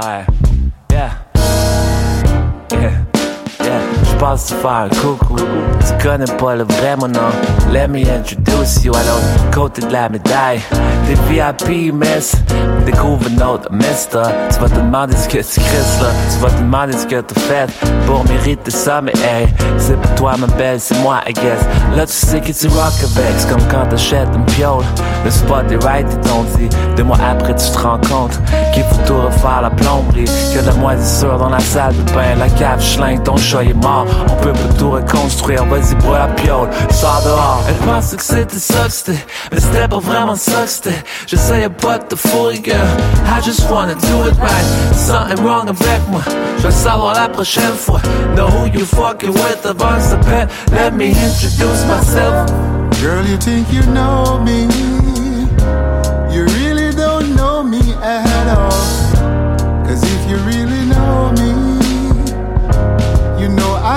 Yeah. 0.01 0.42
Pense 4.23 4.45
te 4.45 4.53
faire 4.53 4.87
coucou. 5.01 5.35
Tu 5.35 6.07
connais 6.07 6.31
pas 6.37 6.55
le 6.55 6.63
vrai 6.63 6.95
mon 6.97 7.09
nom. 7.09 7.19
Let 7.71 7.89
me 7.89 7.99
introduce 8.07 8.83
you 8.83 8.93
à 8.95 8.99
l'autre 8.99 9.51
côté 9.51 9.81
de 9.81 9.91
la 9.91 10.07
médaille. 10.07 10.61
Des 11.07 11.15
VIP, 11.27 11.93
miss. 11.93 12.33
Découvre 12.85 13.29
notre 13.37 13.71
mister. 13.71 14.23
Tu 14.49 14.59
vas 14.59 14.69
te 14.69 14.75
demander 14.75 15.15
ce 15.17 15.27
que 15.27 15.39
tu 15.39 15.59
crisses 15.59 16.01
là. 16.01 16.09
Tu 16.31 16.39
vas 16.39 16.49
te 16.49 16.59
demander 16.59 16.93
ce 16.93 17.05
que 17.05 17.19
t'as 17.19 17.41
fait 17.41 17.69
pour 18.05 18.23
mériter 18.25 18.71
ça. 18.71 19.01
Mais 19.01 19.11
hey, 19.23 19.47
c'est 19.77 19.99
pour 19.99 20.15
toi 20.15 20.35
ma 20.37 20.47
belle, 20.47 20.79
c'est 20.79 20.97
moi, 20.99 21.19
I 21.27 21.33
guess. 21.33 21.59
Là, 21.95 22.05
tu 22.05 22.13
sais 22.13 22.39
que 22.39 22.51
tu 22.51 22.67
rock 22.67 22.93
avec. 23.03 23.33
C'est 23.37 23.49
comme 23.49 23.67
quand 23.69 23.85
t'achètes 23.89 24.29
une 24.33 24.45
piole. 24.45 24.85
Le 25.25 25.31
spot 25.31 25.69
est 25.69 25.83
right, 25.83 26.07
ils 26.09 26.29
t'ont 26.29 26.43
dit. 26.57 26.69
Deux 26.95 27.03
mois 27.03 27.17
après, 27.29 27.55
tu 27.55 27.69
te 27.69 27.77
rends 27.77 27.99
compte 28.09 28.39
qu'il 28.73 28.83
faut 28.83 29.01
tout 29.05 29.19
refaire 29.19 29.61
la 29.61 29.69
plomberie. 29.69 30.25
Que 30.53 30.61
de 30.61 30.67
la 30.67 30.75
moisissure 30.75 31.37
dans 31.37 31.49
la 31.49 31.59
salle 31.59 31.95
de 31.95 32.11
bain. 32.13 32.35
La 32.37 32.47
cave 32.47 32.81
schlingue, 32.81 33.23
ton 33.23 33.35
chat 33.35 33.63
est 33.63 33.73
mort. 33.73 34.07
On 34.27 34.35
peut 34.41 34.53
pas 34.53 34.73
tout 34.77 34.91
reconstruire. 34.91 35.65
Vas-y, 35.65 35.95
bois 35.95 36.19
la 36.19 36.27
piole. 36.27 36.69
Sors 36.91 37.21
dehors. 37.23 37.63
Elle 37.67 37.75
pensait 37.75 38.17
que 38.17 38.23
c'était 38.23 38.59
ça 38.59 38.85
que 38.85 38.91
c'était. 38.91 39.25
Mais 39.51 39.59
c'était 39.59 39.87
pas 39.87 39.99
vraiment 39.99 40.35
ça 40.35 40.63
que 40.63 40.69
c'était. 40.69 41.03
J'essayais 41.27 41.69
pas 41.69 41.97
de 41.97 42.03
te 42.05 42.15
fourrer, 42.15 42.61
girl. 42.63 42.77
I 43.25 43.41
just 43.43 43.69
wanna 43.69 43.95
do 43.95 44.27
it 44.27 44.35
right. 44.39 44.65
Something 44.95 45.43
wrong 45.45 45.69
avec 45.69 46.01
moi. 46.09 46.21
Je 46.57 46.63
vais 46.67 46.71
savoir 46.71 47.13
la 47.13 47.27
prochaine 47.27 47.75
fois. 47.77 48.01
Know 48.35 48.47
who 48.47 48.67
you 48.67 48.85
fucking 48.85 49.31
with 49.31 49.65
avant 49.65 49.95
que 49.95 50.01
ça 50.01 50.17
pète. 50.17 50.49
Let 50.71 50.91
me 50.91 51.09
introduce 51.09 51.85
myself. 51.85 52.49
Girl, 53.01 53.25
you 53.27 53.37
think 53.37 53.71
you 53.71 53.81
know 53.91 54.39
me? 54.39 54.67
You 56.31 56.45
really 56.45 56.93
don't 56.95 57.35
know 57.35 57.63
me 57.63 57.81
at 58.01 58.47
all. 58.57 59.02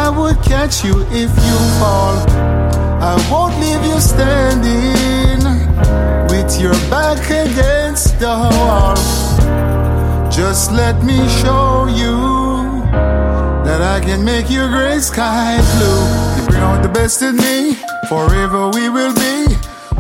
I 0.07 0.09
would 0.09 0.41
catch 0.41 0.85
you 0.85 1.03
if 1.11 1.31
you 1.47 1.59
fall. 1.81 2.15
I 3.03 3.19
won't 3.29 3.59
leave 3.59 3.85
you 3.91 3.99
standing 3.99 5.43
with 6.31 6.61
your 6.61 6.75
back 6.89 7.19
against 7.29 8.21
the 8.21 8.31
wall. 8.55 8.95
Just 10.31 10.71
let 10.71 11.03
me 11.03 11.19
show 11.43 11.89
you 11.91 12.87
that 13.67 13.83
I 13.83 13.99
can 13.99 14.25
make 14.25 14.49
your 14.49 14.69
gray 14.69 15.01
skies 15.01 15.67
blue. 15.75 16.03
You 16.39 16.47
bring 16.51 16.63
out 16.63 16.83
the 16.85 16.89
best 16.89 17.23
in 17.23 17.35
me, 17.35 17.75
forever 18.09 18.71
we 18.71 18.89
will 18.89 19.13
be. 19.13 19.57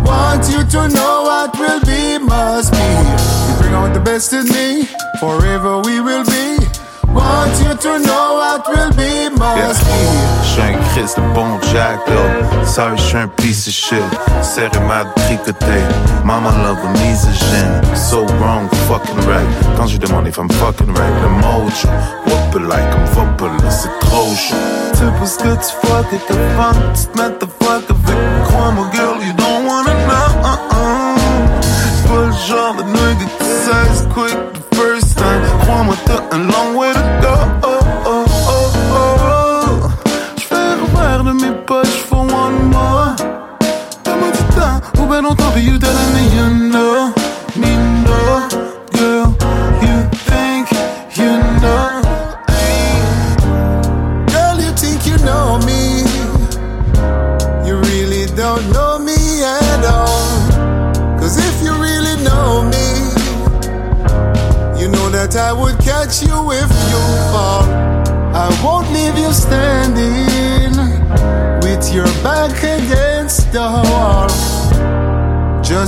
Want 0.06 0.48
you 0.48 0.62
to 0.62 0.88
know 0.88 1.22
what 1.26 1.58
will 1.58 1.80
be 1.80 2.18
must 2.18 2.70
be. 2.70 2.78
You 2.78 3.54
bring 3.58 3.74
out 3.74 3.92
the 3.92 4.04
best 4.04 4.32
in 4.32 4.46
me, 4.54 4.84
forever 5.18 5.80
we 5.80 6.00
will 6.00 6.24
be. 6.24 6.85
Want 7.16 7.56
you 7.64 7.74
to 7.74 7.98
know 8.06 8.26
what 8.40 8.68
will 8.68 8.92
be 8.92 9.30
must 9.38 9.84
be. 9.84 10.00
Je 10.42 10.48
suis 10.52 10.62
un 10.62 10.76
Christ 10.92 11.16
de 11.16 11.22
bon 11.34 11.58
Jack, 11.72 11.98
though. 12.06 12.64
Sorry, 12.64 12.96
je 12.96 13.02
suis 13.02 13.16
un 13.16 13.28
piece 13.28 13.66
of 13.66 13.72
shit. 13.72 14.02
Serré 14.42 14.78
ma 14.86 15.04
tricoté. 15.24 15.80
Mama 16.24 16.50
love 16.62 16.78
a 16.84 16.90
misogyne. 16.98 17.80
So 17.94 18.26
wrong, 18.40 18.68
fucking 18.88 19.20
right. 19.26 19.46
Quand 19.76 19.86
je 19.86 19.98
demande 19.98 20.26
if 20.28 20.38
I'm 20.38 20.48
fucking 20.48 20.92
right, 20.94 21.14
le 21.22 21.28
mojo. 21.40 21.88
Whoop 22.26 22.54
it 22.54 22.62
like 22.68 22.90
I'm 22.94 23.06
football, 23.14 23.50
c'est 23.70 23.90
trop 24.00 24.34
chaud. 24.34 24.56
C'est 24.94 25.12
parce 25.18 25.36
que 25.36 25.54
tu 25.54 25.72
fuck 25.86 26.06
et 26.12 26.20
t'as 26.28 26.34
fun. 26.56 26.74
Tu 26.94 27.06
te 27.06 27.18
mets 27.18 27.30
ta 27.38 27.46
fuck 27.46 27.84
avec. 27.90 28.18
Crois-moi, 28.48 28.86
girl, 28.92 29.16
you 29.22 29.32
don't 29.34 29.66
wanna 29.66 29.94
know. 30.06 30.28
Uh-uh. 30.44 31.16
C'est 31.60 32.08
pas 32.08 32.26
le 32.26 32.32
genre 32.32 32.74
de 32.74 32.82
nigga 32.82 33.26
qui 33.38 33.44
says 33.44 34.06
quick 34.14 34.38
the 34.54 34.76
first 34.76 35.16
time. 35.16 35.42
Crois-moi, 35.62 35.96
t'as 36.06 36.36
un 36.36 36.48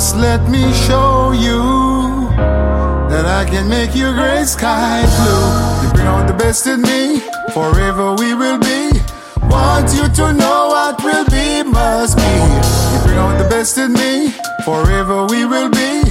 Just 0.09 0.21
let 0.21 0.49
me 0.49 0.73
show 0.73 1.33
you 1.33 2.31
that 3.11 3.27
I 3.27 3.45
can 3.45 3.69
make 3.69 3.95
your 3.95 4.15
gray 4.15 4.43
sky 4.45 5.05
blue. 5.05 5.87
You 5.87 5.93
bring 5.93 6.07
out 6.07 6.27
the 6.27 6.33
best 6.33 6.67
in 6.67 6.81
me, 6.81 7.21
forever 7.53 8.15
we 8.15 8.33
will 8.33 8.59
be. 8.59 8.89
Want 9.53 9.93
you 9.93 10.09
to 10.09 10.33
know 10.33 10.69
what 10.73 11.05
will 11.05 11.27
be 11.27 11.63
must 11.63 12.17
be. 12.17 12.23
You 12.25 12.99
bring 13.05 13.19
out 13.19 13.37
the 13.37 13.49
best 13.51 13.77
in 13.77 13.93
me, 13.93 14.33
forever 14.65 15.27
we 15.27 15.45
will 15.45 15.69
be. 15.69 16.08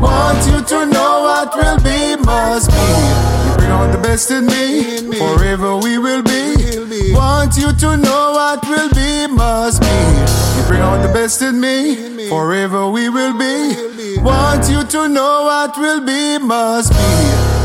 Want 0.00 0.46
you 0.46 0.60
to 0.62 0.86
know 0.86 1.12
what 1.26 1.54
will 1.54 1.78
be 1.78 2.16
must 2.24 2.70
be. 2.70 2.76
You 3.46 3.56
bring 3.56 3.70
out 3.70 3.92
the 3.92 4.00
best 4.02 4.30
in 4.30 4.46
me, 4.46 5.18
forever 5.18 5.76
we 5.76 5.98
will 5.98 6.22
be. 6.22 7.14
Want 7.14 7.56
you 7.56 7.72
to 7.72 7.96
know 7.96 8.32
what 8.32 8.66
will 8.68 8.90
be 8.90 9.26
must 9.26 9.80
be. 9.80 9.86
You 10.56 10.66
bring 10.68 10.80
out 10.80 11.02
the 11.02 11.12
best 11.12 11.42
in 11.42 11.60
me, 11.60 12.28
forever 12.28 12.88
we 12.88 13.08
will 13.08 13.36
be. 13.38 14.18
Want 14.20 14.68
you 14.70 14.84
to 14.84 15.08
know 15.08 15.44
what 15.44 15.76
will 15.78 16.04
be 16.04 16.38
must 16.38 16.92
be. 16.92 17.59